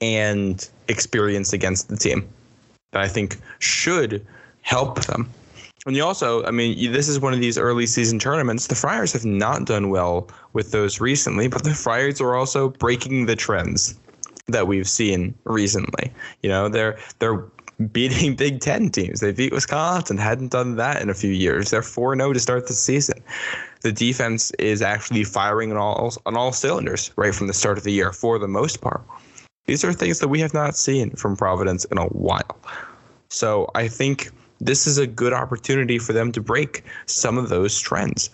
and 0.00 0.68
experience 0.88 1.52
against 1.52 1.88
the 1.88 1.96
team 1.96 2.28
that 2.92 3.02
I 3.02 3.08
think 3.08 3.38
should 3.58 4.24
help 4.62 5.04
them. 5.04 5.28
And 5.84 5.96
you 5.96 6.04
also, 6.04 6.44
I 6.44 6.52
mean, 6.52 6.92
this 6.92 7.08
is 7.08 7.18
one 7.18 7.34
of 7.34 7.40
these 7.40 7.58
early 7.58 7.86
season 7.86 8.20
tournaments. 8.20 8.68
The 8.68 8.76
Friars 8.76 9.12
have 9.14 9.24
not 9.24 9.64
done 9.64 9.90
well 9.90 10.28
with 10.52 10.70
those 10.70 11.00
recently, 11.00 11.48
but 11.48 11.64
the 11.64 11.74
Friars 11.74 12.20
are 12.20 12.36
also 12.36 12.68
breaking 12.68 13.26
the 13.26 13.34
trends 13.34 13.98
that 14.46 14.68
we've 14.68 14.88
seen 14.88 15.34
recently. 15.44 16.12
You 16.42 16.50
know, 16.50 16.68
they're 16.68 16.98
they're 17.18 17.44
beating 17.90 18.36
Big 18.36 18.60
Ten 18.60 18.90
teams. 18.90 19.20
They 19.20 19.32
beat 19.32 19.52
Wisconsin. 19.52 20.18
Hadn't 20.18 20.52
done 20.52 20.76
that 20.76 21.02
in 21.02 21.10
a 21.10 21.14
few 21.14 21.32
years. 21.32 21.70
They're 21.70 21.82
four 21.82 22.14
zero 22.14 22.28
oh 22.28 22.32
to 22.32 22.40
start 22.40 22.68
the 22.68 22.74
season. 22.74 23.20
The 23.80 23.90
defense 23.90 24.52
is 24.60 24.82
actually 24.82 25.24
firing 25.24 25.72
on 25.72 25.78
all 25.78 26.14
on 26.26 26.36
all 26.36 26.52
cylinders 26.52 27.10
right 27.16 27.34
from 27.34 27.48
the 27.48 27.54
start 27.54 27.78
of 27.78 27.84
the 27.84 27.92
year 27.92 28.12
for 28.12 28.38
the 28.38 28.48
most 28.48 28.80
part. 28.80 29.02
These 29.66 29.84
are 29.84 29.92
things 29.92 30.18
that 30.18 30.28
we 30.28 30.40
have 30.40 30.54
not 30.54 30.76
seen 30.76 31.10
from 31.10 31.36
Providence 31.36 31.84
in 31.86 31.98
a 31.98 32.06
while. 32.06 32.58
So 33.28 33.70
I 33.74 33.88
think 33.88 34.30
this 34.60 34.86
is 34.86 34.98
a 34.98 35.06
good 35.06 35.32
opportunity 35.32 35.98
for 35.98 36.12
them 36.12 36.32
to 36.32 36.40
break 36.40 36.84
some 37.06 37.38
of 37.38 37.48
those 37.48 37.78
trends. 37.78 38.30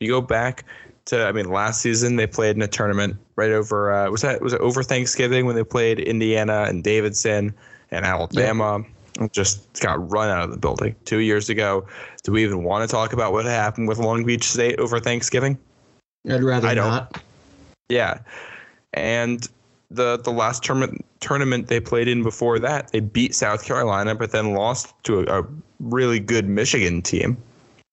You 0.00 0.08
go 0.08 0.20
back 0.20 0.64
to, 1.06 1.26
I 1.26 1.32
mean, 1.32 1.50
last 1.50 1.80
season 1.80 2.16
they 2.16 2.26
played 2.26 2.56
in 2.56 2.62
a 2.62 2.68
tournament 2.68 3.16
right 3.36 3.50
over. 3.50 3.92
Uh, 3.92 4.10
was 4.10 4.22
that 4.22 4.40
was 4.40 4.52
it 4.52 4.60
over 4.60 4.82
Thanksgiving 4.82 5.46
when 5.46 5.56
they 5.56 5.64
played 5.64 5.98
Indiana 5.98 6.64
and 6.68 6.82
Davidson 6.82 7.54
and 7.90 8.04
Alabama? 8.04 8.84
Just 9.30 9.80
got 9.80 10.10
run 10.10 10.30
out 10.30 10.44
of 10.44 10.50
the 10.50 10.56
building 10.56 10.96
two 11.04 11.18
years 11.18 11.50
ago. 11.50 11.86
Do 12.24 12.32
we 12.32 12.42
even 12.42 12.64
want 12.64 12.88
to 12.88 12.92
talk 12.92 13.12
about 13.12 13.32
what 13.32 13.44
happened 13.44 13.86
with 13.86 13.98
Long 13.98 14.24
Beach 14.24 14.44
State 14.44 14.78
over 14.78 14.98
Thanksgiving? 14.98 15.58
I'd 16.28 16.42
rather 16.42 16.66
I 16.66 16.74
don't. 16.74 16.88
not. 16.88 17.22
Yeah, 17.88 18.20
and 18.94 19.46
the 19.94 20.18
the 20.18 20.32
last 20.32 20.62
tournament 20.62 21.04
tournament 21.20 21.68
they 21.68 21.80
played 21.80 22.08
in 22.08 22.22
before 22.22 22.58
that, 22.58 22.90
they 22.92 23.00
beat 23.00 23.34
South 23.34 23.64
Carolina, 23.64 24.14
but 24.14 24.32
then 24.32 24.54
lost 24.54 24.94
to 25.04 25.20
a, 25.20 25.40
a 25.40 25.46
really 25.80 26.20
good 26.20 26.48
Michigan 26.48 27.02
team. 27.02 27.36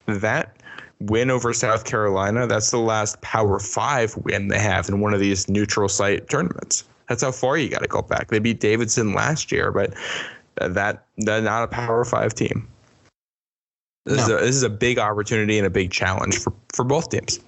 That 0.07 0.55
win 0.99 1.29
over 1.29 1.53
South 1.53 1.85
Carolina, 1.85 2.47
that's 2.47 2.71
the 2.71 2.79
last 2.79 3.21
Power 3.21 3.59
Five 3.59 4.15
win 4.17 4.47
they 4.47 4.59
have 4.59 4.89
in 4.89 4.99
one 4.99 5.13
of 5.13 5.19
these 5.19 5.47
neutral 5.47 5.88
site 5.88 6.29
tournaments. 6.29 6.83
That's 7.07 7.23
how 7.23 7.31
far 7.31 7.57
you 7.57 7.69
got 7.69 7.81
to 7.81 7.88
go 7.88 8.01
back. 8.01 8.29
They 8.29 8.39
beat 8.39 8.59
Davidson 8.59 9.13
last 9.13 9.51
year, 9.51 9.71
but 9.71 9.93
that 10.55 11.05
they're 11.17 11.41
not 11.41 11.63
a 11.63 11.67
Power 11.67 12.03
Five 12.05 12.33
team. 12.33 12.67
This, 14.05 14.23
is 14.23 14.29
a, 14.29 14.38
this 14.38 14.55
is 14.55 14.63
a 14.63 14.69
big 14.69 14.97
opportunity 14.97 15.57
and 15.57 15.67
a 15.67 15.69
big 15.69 15.91
challenge 15.91 16.38
for, 16.38 16.53
for 16.73 16.83
both 16.83 17.09
teams. 17.09 17.39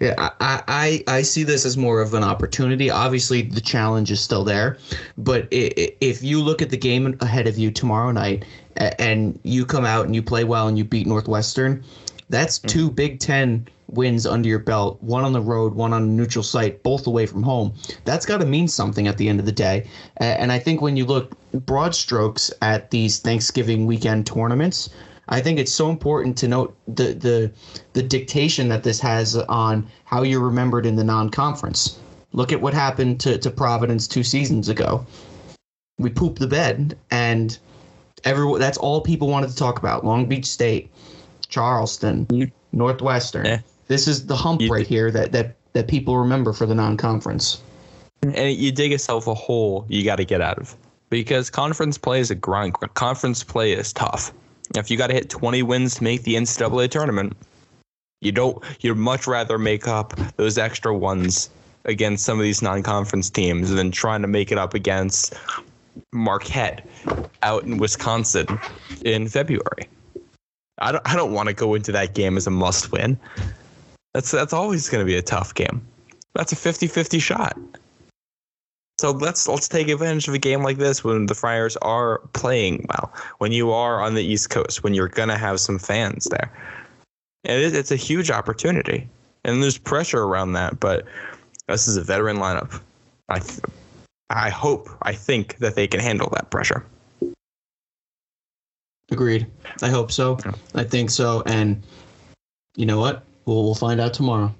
Yeah, 0.00 0.14
I, 0.18 0.62
I 0.66 1.04
I 1.06 1.22
see 1.22 1.44
this 1.44 1.64
as 1.64 1.76
more 1.76 2.00
of 2.00 2.14
an 2.14 2.24
opportunity. 2.24 2.90
Obviously, 2.90 3.42
the 3.42 3.60
challenge 3.60 4.10
is 4.10 4.20
still 4.20 4.42
there, 4.42 4.78
but 5.16 5.46
if 5.50 6.22
you 6.22 6.40
look 6.42 6.60
at 6.60 6.70
the 6.70 6.76
game 6.76 7.16
ahead 7.20 7.46
of 7.46 7.56
you 7.56 7.70
tomorrow 7.70 8.10
night, 8.10 8.44
and 8.76 9.38
you 9.44 9.64
come 9.64 9.84
out 9.84 10.06
and 10.06 10.14
you 10.14 10.22
play 10.22 10.44
well 10.44 10.66
and 10.66 10.76
you 10.76 10.84
beat 10.84 11.06
Northwestern, 11.06 11.84
that's 12.30 12.58
mm. 12.58 12.68
two 12.68 12.90
Big 12.90 13.20
Ten 13.20 13.68
wins 13.88 14.26
under 14.26 14.48
your 14.48 14.58
belt. 14.58 15.00
One 15.02 15.22
on 15.24 15.32
the 15.32 15.40
road, 15.40 15.74
one 15.74 15.92
on 15.92 16.02
a 16.02 16.06
neutral 16.06 16.42
site, 16.42 16.82
both 16.82 17.06
away 17.06 17.26
from 17.26 17.42
home. 17.42 17.74
That's 18.04 18.24
got 18.24 18.38
to 18.38 18.46
mean 18.46 18.66
something 18.66 19.06
at 19.06 19.18
the 19.18 19.28
end 19.28 19.38
of 19.38 19.46
the 19.46 19.52
day. 19.52 19.86
And 20.16 20.50
I 20.50 20.58
think 20.58 20.80
when 20.80 20.96
you 20.96 21.04
look 21.04 21.36
broad 21.52 21.94
strokes 21.94 22.50
at 22.62 22.90
these 22.90 23.18
Thanksgiving 23.18 23.86
weekend 23.86 24.26
tournaments, 24.26 24.88
I 25.28 25.40
think 25.40 25.58
it's 25.58 25.72
so 25.72 25.88
important 25.88 26.36
to 26.38 26.48
note 26.48 26.76
the 26.88 27.14
the 27.14 27.52
the 27.92 28.02
dictation 28.02 28.68
that 28.68 28.82
this 28.82 29.00
has 29.00 29.36
on 29.36 29.86
how 30.04 30.22
you're 30.22 30.40
remembered 30.40 30.86
in 30.86 30.96
the 30.96 31.04
non-conference. 31.04 31.98
Look 32.32 32.52
at 32.52 32.60
what 32.60 32.74
happened 32.74 33.20
to, 33.20 33.38
to 33.38 33.50
Providence 33.50 34.08
two 34.08 34.22
seasons 34.22 34.68
ago. 34.68 35.06
We 35.98 36.10
pooped 36.10 36.38
the 36.38 36.46
bed, 36.46 36.98
and 37.10 37.56
everyone 38.24 38.60
that's 38.60 38.78
all 38.78 39.00
people 39.00 39.28
wanted 39.28 39.50
to 39.50 39.56
talk 39.56 39.78
about. 39.78 40.04
Long 40.04 40.26
Beach 40.26 40.46
State, 40.46 40.90
Charleston, 41.48 42.26
mm-hmm. 42.26 42.50
Northwestern. 42.76 43.44
Yeah. 43.44 43.60
This 43.88 44.08
is 44.08 44.26
the 44.26 44.36
hump 44.36 44.60
You- 44.60 44.72
right 44.72 44.86
here 44.86 45.10
that, 45.10 45.32
that 45.32 45.56
that 45.74 45.88
people 45.88 46.18
remember 46.18 46.52
for 46.52 46.66
the 46.66 46.74
non-conference. 46.74 47.62
and 48.22 48.54
you 48.56 48.72
dig 48.72 48.92
yourself 48.92 49.26
a 49.26 49.34
hole 49.34 49.84
you 49.88 50.04
got 50.04 50.16
to 50.16 50.24
get 50.24 50.40
out 50.40 50.58
of 50.58 50.76
because 51.10 51.50
conference 51.50 51.96
play 51.98 52.20
is 52.20 52.30
a 52.30 52.34
grind. 52.34 52.74
Conference 52.94 53.42
play 53.42 53.72
is 53.72 53.92
tough. 53.92 54.32
If 54.74 54.90
you 54.90 54.96
got 54.96 55.08
to 55.08 55.14
hit 55.14 55.28
20 55.30 55.62
wins 55.62 55.96
to 55.96 56.04
make 56.04 56.22
the 56.22 56.34
NCAA 56.34 56.90
tournament, 56.90 57.36
you 58.20 58.32
don't. 58.32 58.62
You'd 58.80 58.96
much 58.96 59.26
rather 59.26 59.58
make 59.58 59.88
up 59.88 60.14
those 60.36 60.56
extra 60.56 60.96
ones 60.96 61.50
against 61.84 62.24
some 62.24 62.38
of 62.38 62.44
these 62.44 62.62
non-conference 62.62 63.30
teams 63.30 63.70
than 63.70 63.90
trying 63.90 64.22
to 64.22 64.28
make 64.28 64.52
it 64.52 64.58
up 64.58 64.74
against 64.74 65.34
Marquette 66.12 66.86
out 67.42 67.64
in 67.64 67.78
Wisconsin 67.78 68.46
in 69.04 69.28
February. 69.28 69.88
I 70.78 70.92
don't. 70.92 71.02
I 71.08 71.16
don't 71.16 71.32
want 71.32 71.48
to 71.48 71.54
go 71.54 71.74
into 71.74 71.92
that 71.92 72.14
game 72.14 72.36
as 72.36 72.46
a 72.46 72.50
must-win. 72.50 73.18
That's 74.14 74.30
that's 74.30 74.52
always 74.52 74.88
going 74.88 75.04
to 75.04 75.06
be 75.06 75.16
a 75.16 75.22
tough 75.22 75.54
game. 75.54 75.86
That's 76.34 76.52
a 76.52 76.56
50-50 76.56 77.20
shot. 77.20 77.58
So 78.98 79.10
let's 79.10 79.48
let's 79.48 79.68
take 79.68 79.88
advantage 79.88 80.28
of 80.28 80.34
a 80.34 80.38
game 80.38 80.62
like 80.62 80.78
this 80.78 81.02
when 81.02 81.26
the 81.26 81.34
Friars 81.34 81.76
are 81.78 82.18
playing 82.34 82.86
well, 82.88 83.12
when 83.38 83.50
you 83.50 83.72
are 83.72 84.00
on 84.00 84.14
the 84.14 84.22
East 84.22 84.50
Coast, 84.50 84.84
when 84.84 84.94
you're 84.94 85.08
gonna 85.08 85.38
have 85.38 85.60
some 85.60 85.78
fans 85.78 86.26
there. 86.26 86.52
And 87.44 87.60
it, 87.60 87.74
it's 87.74 87.90
a 87.90 87.96
huge 87.96 88.30
opportunity, 88.30 89.08
and 89.44 89.62
there's 89.62 89.78
pressure 89.78 90.22
around 90.22 90.52
that. 90.52 90.78
But 90.78 91.04
this 91.66 91.88
is 91.88 91.96
a 91.96 92.02
veteran 92.02 92.36
lineup. 92.36 92.80
I 93.28 93.40
th- 93.40 93.60
I 94.30 94.48
hope, 94.48 94.88
I 95.02 95.12
think 95.12 95.58
that 95.58 95.74
they 95.74 95.86
can 95.86 96.00
handle 96.00 96.30
that 96.34 96.50
pressure. 96.50 96.84
Agreed. 99.10 99.46
I 99.82 99.90
hope 99.90 100.10
so. 100.10 100.38
Yeah. 100.44 100.52
I 100.74 100.84
think 100.84 101.10
so. 101.10 101.42
And 101.44 101.82
you 102.76 102.86
know 102.86 102.98
what? 102.98 103.24
We'll 103.44 103.62
we'll 103.64 103.74
find 103.74 104.00
out 104.00 104.14
tomorrow. 104.14 104.54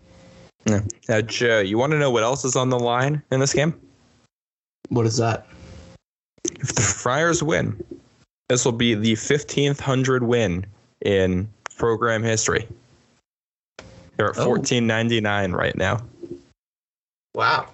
Yeah. 0.66 0.80
Now, 1.08 1.22
Joe, 1.22 1.58
uh, 1.58 1.60
you 1.60 1.78
want 1.78 1.92
to 1.92 1.98
know 1.98 2.10
what 2.10 2.22
else 2.22 2.44
is 2.44 2.54
on 2.54 2.68
the 2.68 2.78
line 2.78 3.22
in 3.30 3.40
this 3.40 3.54
game? 3.54 3.74
What 4.88 5.06
is 5.06 5.16
that? 5.16 5.46
If 6.44 6.74
the 6.74 6.82
Friars 6.82 7.42
win, 7.42 7.82
this 8.48 8.64
will 8.64 8.72
be 8.72 8.94
the 8.94 9.14
1500 9.14 10.22
win 10.22 10.66
in 11.04 11.48
program 11.76 12.22
history. 12.22 12.68
They're 14.16 14.30
at 14.30 14.38
Oh. 14.38 14.48
1499 14.48 15.52
right 15.52 15.76
now. 15.76 16.00
Wow. 17.34 17.68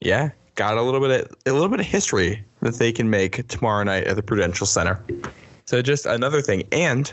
Yeah, 0.00 0.30
got 0.54 0.78
a 0.78 0.82
little 0.82 1.00
bit 1.00 1.30
of 1.30 1.36
a 1.46 1.52
little 1.52 1.68
bit 1.68 1.80
of 1.80 1.86
history 1.86 2.42
that 2.60 2.74
they 2.74 2.92
can 2.92 3.10
make 3.10 3.46
tomorrow 3.48 3.84
night 3.84 4.04
at 4.04 4.16
the 4.16 4.22
Prudential 4.22 4.66
Center. 4.66 5.00
So 5.66 5.82
just 5.82 6.06
another 6.06 6.40
thing, 6.40 6.64
and 6.72 7.12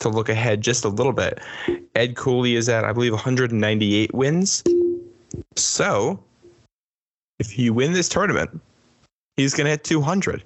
to 0.00 0.08
look 0.08 0.28
ahead 0.28 0.60
just 0.60 0.84
a 0.84 0.88
little 0.88 1.12
bit, 1.12 1.40
Ed 1.94 2.16
Cooley 2.16 2.56
is 2.56 2.68
at 2.68 2.84
I 2.84 2.92
believe 2.92 3.12
198 3.12 4.14
wins. 4.14 4.62
So 5.56 6.22
if 7.38 7.58
you 7.58 7.72
win 7.72 7.92
this 7.92 8.08
tournament, 8.08 8.60
he's 9.36 9.54
gonna 9.54 9.70
hit 9.70 9.84
200. 9.84 10.42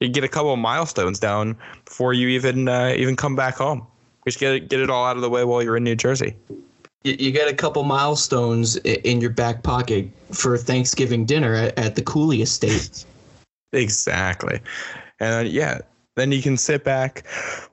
You 0.00 0.08
get 0.08 0.24
a 0.24 0.28
couple 0.28 0.52
of 0.52 0.58
milestones 0.58 1.18
down 1.18 1.56
before 1.84 2.14
you 2.14 2.28
even 2.28 2.68
uh, 2.68 2.94
even 2.96 3.16
come 3.16 3.36
back 3.36 3.56
home. 3.56 3.86
Just 4.26 4.38
get 4.38 4.54
it, 4.54 4.68
get 4.68 4.80
it 4.80 4.90
all 4.90 5.06
out 5.06 5.16
of 5.16 5.22
the 5.22 5.30
way 5.30 5.44
while 5.44 5.62
you're 5.62 5.76
in 5.76 5.84
New 5.84 5.96
Jersey. 5.96 6.36
You, 7.04 7.16
you 7.18 7.30
get 7.32 7.48
a 7.48 7.54
couple 7.54 7.82
milestones 7.84 8.76
in 8.76 9.20
your 9.20 9.30
back 9.30 9.62
pocket 9.62 10.10
for 10.32 10.56
Thanksgiving 10.58 11.24
dinner 11.24 11.54
at, 11.54 11.78
at 11.78 11.94
the 11.94 12.02
Cooley 12.02 12.42
estate. 12.42 13.04
Exactly. 13.72 14.58
And 15.20 15.46
uh, 15.46 15.48
yeah, 15.48 15.78
then 16.16 16.32
you 16.32 16.42
can 16.42 16.56
sit 16.56 16.82
back, 16.82 17.24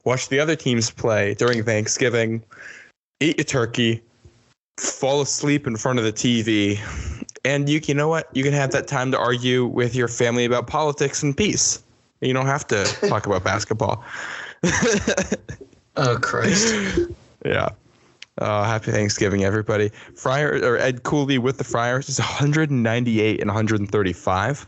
watch 0.04 0.30
the 0.30 0.40
other 0.40 0.56
teams 0.56 0.92
play 0.92 1.34
during 1.34 1.64
Thanksgiving, 1.64 2.44
eat 3.20 3.38
your 3.38 3.46
turkey, 3.46 4.04
fall 4.78 5.22
asleep 5.22 5.66
in 5.66 5.76
front 5.76 5.98
of 5.98 6.06
the 6.06 6.14
TV, 6.14 6.80
and 7.48 7.70
you 7.70 7.80
you 7.86 7.94
know 7.94 8.10
what? 8.10 8.28
You 8.34 8.44
can 8.44 8.52
have 8.52 8.72
that 8.72 8.88
time 8.88 9.12
to 9.12 9.18
argue 9.18 9.66
with 9.66 9.96
your 9.96 10.10
family 10.10 10.44
about 10.44 10.68
politics 10.68 11.24
and 11.24 11.36
peace. 11.36 11.82
You 12.20 12.34
don't 12.34 12.46
have 12.46 12.68
to 12.68 12.84
talk 13.08 13.26
about 13.26 13.44
basketball. 13.44 14.04
oh 15.96 16.20
Christ! 16.22 16.76
Yeah. 17.46 17.70
Uh, 18.40 18.64
happy 18.66 18.92
Thanksgiving, 18.92 19.46
everybody. 19.46 19.90
Friar 20.16 20.60
or 20.62 20.78
Ed 20.78 21.04
Cooley 21.04 21.38
with 21.38 21.60
the 21.60 21.64
Friars 21.64 22.10
is 22.10 22.20
198 22.20 23.40
and 23.40 23.48
135. 23.48 24.68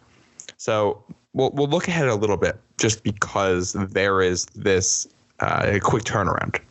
So 0.55 1.03
we'll 1.33 1.49
we'll 1.51 1.67
look 1.67 1.89
ahead 1.89 2.07
a 2.07 2.15
little 2.15 2.37
bit 2.37 2.57
just 2.77 3.03
because 3.03 3.73
there 3.73 4.21
is 4.21 4.45
this 4.55 5.07
uh, 5.41 5.77
quick 5.81 6.03
turnaround. 6.03 6.61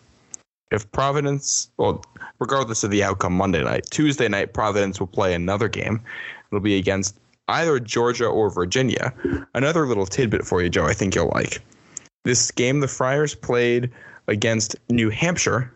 If 0.71 0.91
Providence, 0.93 1.71
well, 1.77 2.05
regardless 2.39 2.85
of 2.85 2.91
the 2.91 3.03
outcome 3.03 3.33
Monday 3.33 3.63
night, 3.63 3.87
Tuesday 3.91 4.29
night 4.29 4.53
Providence 4.53 5.01
will 5.01 5.07
play 5.07 5.35
another 5.35 5.69
game. 5.69 6.01
It'll 6.51 6.61
be 6.61 6.77
against 6.77 7.19
either 7.49 7.81
Georgia 7.81 8.27
or 8.27 8.51
Virginia. 8.51 9.13
Another 9.55 9.87
little 9.87 10.07
tidbit 10.07 10.45
for 10.45 10.63
you, 10.63 10.69
Joe. 10.69 10.85
I 10.85 10.93
think 10.93 11.15
you'll 11.15 11.33
like. 11.35 11.63
This 12.25 12.51
game 12.51 12.81
the 12.81 12.89
Friars 12.89 13.35
played 13.35 13.91
against 14.27 14.77
New 14.91 15.09
Hampshire 15.09 15.73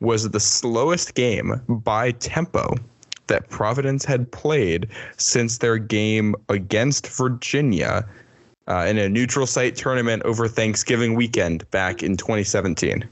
was 0.00 0.30
the 0.30 0.40
slowest 0.40 1.14
game 1.14 1.60
by 1.68 2.12
tempo 2.12 2.74
that 3.26 3.48
Providence 3.50 4.04
had 4.04 4.30
played 4.32 4.88
since 5.16 5.58
their 5.58 5.78
game 5.78 6.34
against 6.48 7.08
Virginia 7.08 8.06
uh, 8.68 8.86
in 8.88 8.98
a 8.98 9.08
neutral 9.08 9.46
site 9.46 9.76
tournament 9.76 10.22
over 10.24 10.48
Thanksgiving 10.48 11.14
weekend 11.14 11.68
back 11.70 12.02
in 12.02 12.16
2017. 12.16 13.08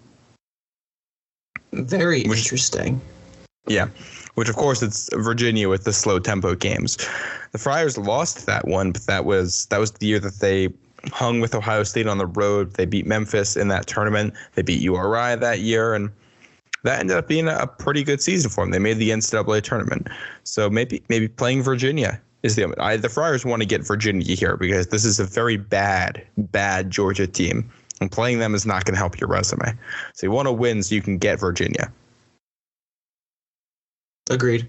Very 1.85 2.23
Which- 2.25 2.39
interesting. 2.39 3.01
Yeah, 3.69 3.89
which 4.35 4.49
of 4.49 4.55
course 4.55 4.81
it's 4.81 5.11
Virginia 5.13 5.69
with 5.69 5.85
the 5.85 5.93
slow 5.93 6.21
tempo 6.21 6.55
games. 6.55 6.97
The 7.51 7.59
Friars 7.59 7.99
lost 7.99 8.47
that 8.47 8.69
one, 8.69 8.93
but 8.93 9.03
that 9.07 9.25
was 9.25 9.67
that 9.67 9.79
was 9.79 9.91
the 9.91 10.07
year 10.07 10.21
that 10.21 10.39
they 10.39 10.69
hung 11.13 11.41
with 11.41 11.55
Ohio 11.55 11.83
State 11.83 12.07
on 12.07 12.19
the 12.19 12.27
road. 12.27 12.75
They 12.75 12.85
beat 12.87 13.07
Memphis 13.07 13.57
in 13.57 13.69
that 13.69 13.89
tournament. 13.89 14.35
They 14.55 14.63
beat 14.63 14.81
URI 14.81 15.37
that 15.37 15.61
year, 15.61 15.95
and 15.95 16.11
that 16.85 17.01
ended 17.01 17.17
up 17.17 17.27
being 17.27 17.49
a 17.49 17.67
pretty 17.67 18.05
good 18.05 18.21
season 18.21 18.51
for 18.51 18.63
them. 18.63 18.71
They 18.71 18.79
made 18.79 18.99
the 18.99 19.11
NCAA 19.11 19.63
tournament, 19.63 20.09
so 20.45 20.71
maybe 20.71 21.03
maybe 21.09 21.27
playing 21.27 21.63
Virginia 21.63 22.21
is 22.45 22.55
the 22.55 22.73
I, 22.79 22.97
the 22.97 23.09
Friars 23.09 23.45
want 23.45 23.63
to 23.63 23.67
get 23.67 23.85
Virginia 23.85 24.35
here 24.37 24.57
because 24.57 24.89
this 24.89 25.05
is 25.05 25.19
a 25.19 25.25
very 25.25 25.57
bad 25.57 26.25
bad 26.37 26.91
Georgia 26.91 27.27
team, 27.27 27.69
and 28.01 28.11
playing 28.11 28.39
them 28.39 28.55
is 28.55 28.67
not 28.67 28.85
going 28.85 28.95
to 28.95 28.99
help 28.99 29.21
your 29.21 29.29
resume. 29.29 29.73
So 30.15 30.27
you 30.27 30.31
want 30.31 30.47
to 30.47 30.53
win 30.53 30.83
so 30.83 30.95
you 30.95 31.03
can 31.03 31.19
get 31.19 31.41
Virginia. 31.41 31.93
Agreed. 34.31 34.69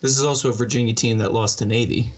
This 0.00 0.18
is 0.18 0.24
also 0.24 0.48
a 0.48 0.52
Virginia 0.52 0.94
team 0.94 1.18
that 1.18 1.32
lost 1.32 1.58
to 1.60 1.66
Navy. 1.66 2.12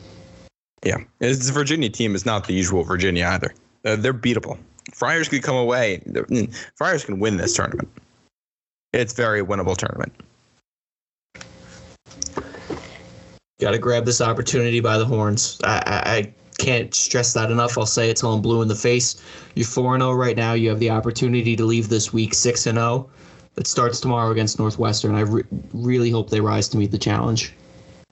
Yeah, 0.85 0.99
this 1.19 1.49
Virginia 1.51 1.89
team 1.89 2.15
is 2.15 2.27
not 2.27 2.47
the 2.47 2.53
usual 2.53 2.85
Virginia 2.85 3.27
either. 3.27 3.55
Uh, 3.85 3.97
they're 3.97 4.15
beatable. 4.15 4.59
Friars 4.93 5.29
could 5.29 5.43
come 5.43 5.57
away. 5.57 6.03
mm, 6.07 6.55
Friars 6.77 7.05
can 7.05 7.19
win 7.19 7.37
this 7.37 7.55
tournament. 7.55 7.89
It's 8.93 9.13
a 9.13 9.17
very 9.17 9.43
winnable 9.43 9.77
tournament. 9.77 10.13
Got 13.61 13.71
to 13.71 13.79
grab 13.79 14.05
this 14.05 14.21
opportunity 14.21 14.81
by 14.81 14.99
the 14.99 15.05
horns. 15.05 15.59
I, 15.65 15.83
I, 15.87 16.17
I 16.17 16.35
can't 16.65 16.95
stress 16.95 17.35
that 17.35 17.51
enough. 17.51 17.77
I'll 17.77 17.87
say 17.87 18.09
it 18.11 18.17
till 18.17 18.33
I'm 18.33 18.41
blue 18.41 18.63
in 18.63 18.69
the 18.69 18.75
face. 18.75 19.23
You're 19.55 19.67
4 19.67 19.99
0 19.99 20.13
right 20.13 20.37
now. 20.37 20.55
You 20.55 20.71
have 20.71 20.81
the 20.81 20.91
opportunity 20.91 21.57
to 21.57 21.65
leave 21.65 21.89
this 21.89 22.13
week 22.13 22.33
6 22.35 22.63
0. 22.63 23.11
It 23.57 23.67
starts 23.67 24.01
tomorrow 24.01 24.31
against 24.31 24.59
Northwestern. 24.59 25.15
I 25.15 25.21
re- 25.21 25.45
really 25.73 26.11
hope 26.11 26.31
they 26.31 26.41
rise 26.41 26.69
to 26.71 26.79
meet 26.79 26.91
the 26.91 26.99
challenge. 26.99 27.53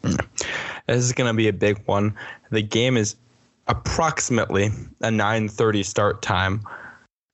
This 0.03 1.05
is 1.05 1.13
going 1.13 1.29
to 1.29 1.35
be 1.35 1.49
a 1.49 1.53
big 1.53 1.81
one. 1.87 2.15
The 2.51 2.63
game 2.63 2.97
is 2.97 3.17
approximately 3.69 4.67
a 5.01 5.09
9:30 5.09 5.85
start 5.85 6.23
time, 6.23 6.61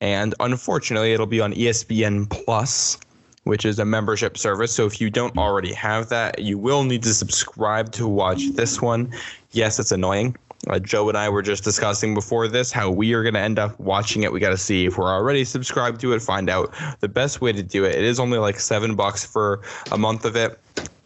and 0.01 0.35
unfortunately, 0.39 1.13
it'll 1.13 1.27
be 1.27 1.41
on 1.41 1.53
ESPN 1.53 2.31
Plus, 2.31 2.99
which 3.45 3.65
is 3.65 3.79
a 3.79 3.85
membership 3.85 4.39
service. 4.39 4.73
So 4.73 4.87
if 4.87 5.01
you 5.01 5.11
don't 5.11 5.37
already 5.37 5.73
have 5.73 6.11
that, 6.11 6.39
you 6.39 6.59
will 6.59 6.85
need 6.85 7.03
to 7.03 7.15
subscribe 7.15 7.91
to 7.93 8.07
watch 8.07 8.51
this 8.53 8.81
one. 8.81 9.13
Yes, 9.51 9.81
it's 9.81 9.93
annoying. 9.93 10.37
Uh, 10.67 10.79
Joe 10.79 11.09
and 11.09 11.17
I 11.17 11.29
were 11.29 11.43
just 11.43 11.63
discussing 11.63 12.15
before 12.15 12.49
this 12.49 12.73
how 12.73 12.91
we 12.91 13.13
are 13.15 13.23
going 13.23 13.35
to 13.35 13.41
end 13.41 13.59
up 13.59 13.79
watching 13.79 14.25
it. 14.25 14.33
We 14.33 14.41
got 14.41 14.51
to 14.51 14.57
see 14.57 14.87
if 14.87 14.99
we're 14.99 15.13
already 15.13 15.45
subscribed 15.45 16.01
to 16.01 16.13
it, 16.13 16.21
find 16.21 16.51
out 16.51 16.75
the 17.01 17.09
best 17.09 17.41
way 17.41 17.53
to 17.53 17.63
do 17.63 17.85
it. 17.85 17.95
It 17.95 18.05
is 18.05 18.19
only 18.19 18.39
like 18.39 18.59
seven 18.59 18.97
bucks 18.97 19.25
for 19.25 19.63
a 19.93 19.99
month 19.99 20.25
of 20.25 20.35
it. 20.35 20.59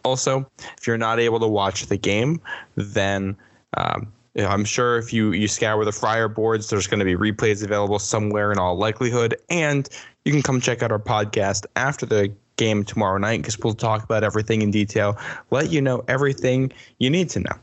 Also, 0.04 0.50
if 0.78 0.86
you're 0.86 0.98
not 0.98 1.20
able 1.20 1.38
to 1.38 1.46
watch 1.46 1.86
the 1.86 1.98
game, 1.98 2.40
then 2.76 3.36
um, 3.76 4.10
I'm 4.36 4.64
sure 4.64 4.98
if 4.98 5.12
you 5.12 5.32
you 5.32 5.46
scour 5.46 5.84
the 5.84 5.92
Friar 5.92 6.28
boards, 6.28 6.70
there's 6.70 6.86
going 6.86 6.98
to 6.98 7.04
be 7.04 7.14
replays 7.14 7.62
available 7.62 7.98
somewhere 7.98 8.50
in 8.50 8.58
all 8.58 8.76
likelihood, 8.76 9.36
and 9.50 9.88
you 10.24 10.32
can 10.32 10.42
come 10.42 10.60
check 10.60 10.82
out 10.82 10.90
our 10.90 10.98
podcast 10.98 11.66
after 11.76 12.06
the 12.06 12.32
game 12.56 12.84
tomorrow 12.84 13.18
night 13.18 13.38
because 13.38 13.58
we'll 13.58 13.74
talk 13.74 14.02
about 14.02 14.24
everything 14.24 14.62
in 14.62 14.70
detail, 14.70 15.18
let 15.50 15.70
you 15.70 15.80
know 15.80 16.04
everything 16.08 16.72
you 16.98 17.10
need 17.10 17.28
to 17.30 17.40
know. 17.40 17.56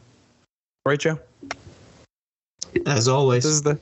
Right, 0.85 0.99
Joe? 0.99 1.19
As 2.85 3.07
always. 3.07 3.43
This 3.43 3.53
is 3.53 3.61
the 3.63 3.79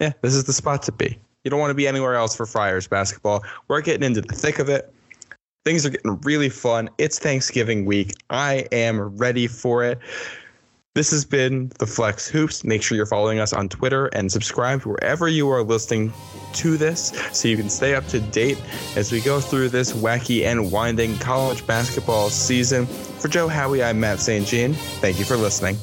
yeah, 0.00 0.12
this 0.22 0.34
is 0.34 0.44
the 0.44 0.52
spot 0.52 0.82
to 0.84 0.92
be. 0.92 1.18
You 1.44 1.50
don't 1.50 1.60
want 1.60 1.70
to 1.70 1.74
be 1.74 1.88
anywhere 1.88 2.14
else 2.14 2.36
for 2.36 2.46
Friars 2.46 2.86
basketball. 2.86 3.44
We're 3.68 3.80
getting 3.80 4.04
into 4.04 4.20
the 4.20 4.34
thick 4.34 4.58
of 4.58 4.68
it. 4.68 4.92
Things 5.64 5.84
are 5.84 5.90
getting 5.90 6.18
really 6.20 6.48
fun. 6.48 6.88
It's 6.98 7.18
Thanksgiving 7.18 7.84
week. 7.84 8.14
I 8.30 8.66
am 8.72 9.16
ready 9.16 9.46
for 9.46 9.84
it. 9.84 9.98
This 10.94 11.10
has 11.10 11.24
been 11.24 11.70
the 11.78 11.86
Flex 11.86 12.26
Hoops. 12.26 12.64
Make 12.64 12.82
sure 12.82 12.96
you're 12.96 13.06
following 13.06 13.38
us 13.38 13.52
on 13.52 13.68
Twitter 13.68 14.06
and 14.06 14.32
subscribe 14.32 14.82
wherever 14.82 15.28
you 15.28 15.48
are 15.50 15.62
listening 15.62 16.12
to 16.54 16.76
this 16.76 17.12
so 17.32 17.46
you 17.46 17.56
can 17.56 17.68
stay 17.70 17.94
up 17.94 18.06
to 18.08 18.18
date 18.18 18.60
as 18.96 19.12
we 19.12 19.20
go 19.20 19.40
through 19.40 19.68
this 19.68 19.92
wacky 19.92 20.44
and 20.44 20.72
winding 20.72 21.16
college 21.18 21.64
basketball 21.66 22.30
season. 22.30 22.86
For 22.86 23.28
Joe 23.28 23.46
Howie, 23.46 23.82
I'm 23.82 24.00
Matt 24.00 24.20
St. 24.20 24.46
Jean. 24.46 24.74
Thank 24.74 25.18
you 25.18 25.24
for 25.24 25.36
listening. 25.36 25.76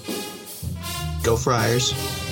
Go 1.24 1.38
Friars. 1.38 2.25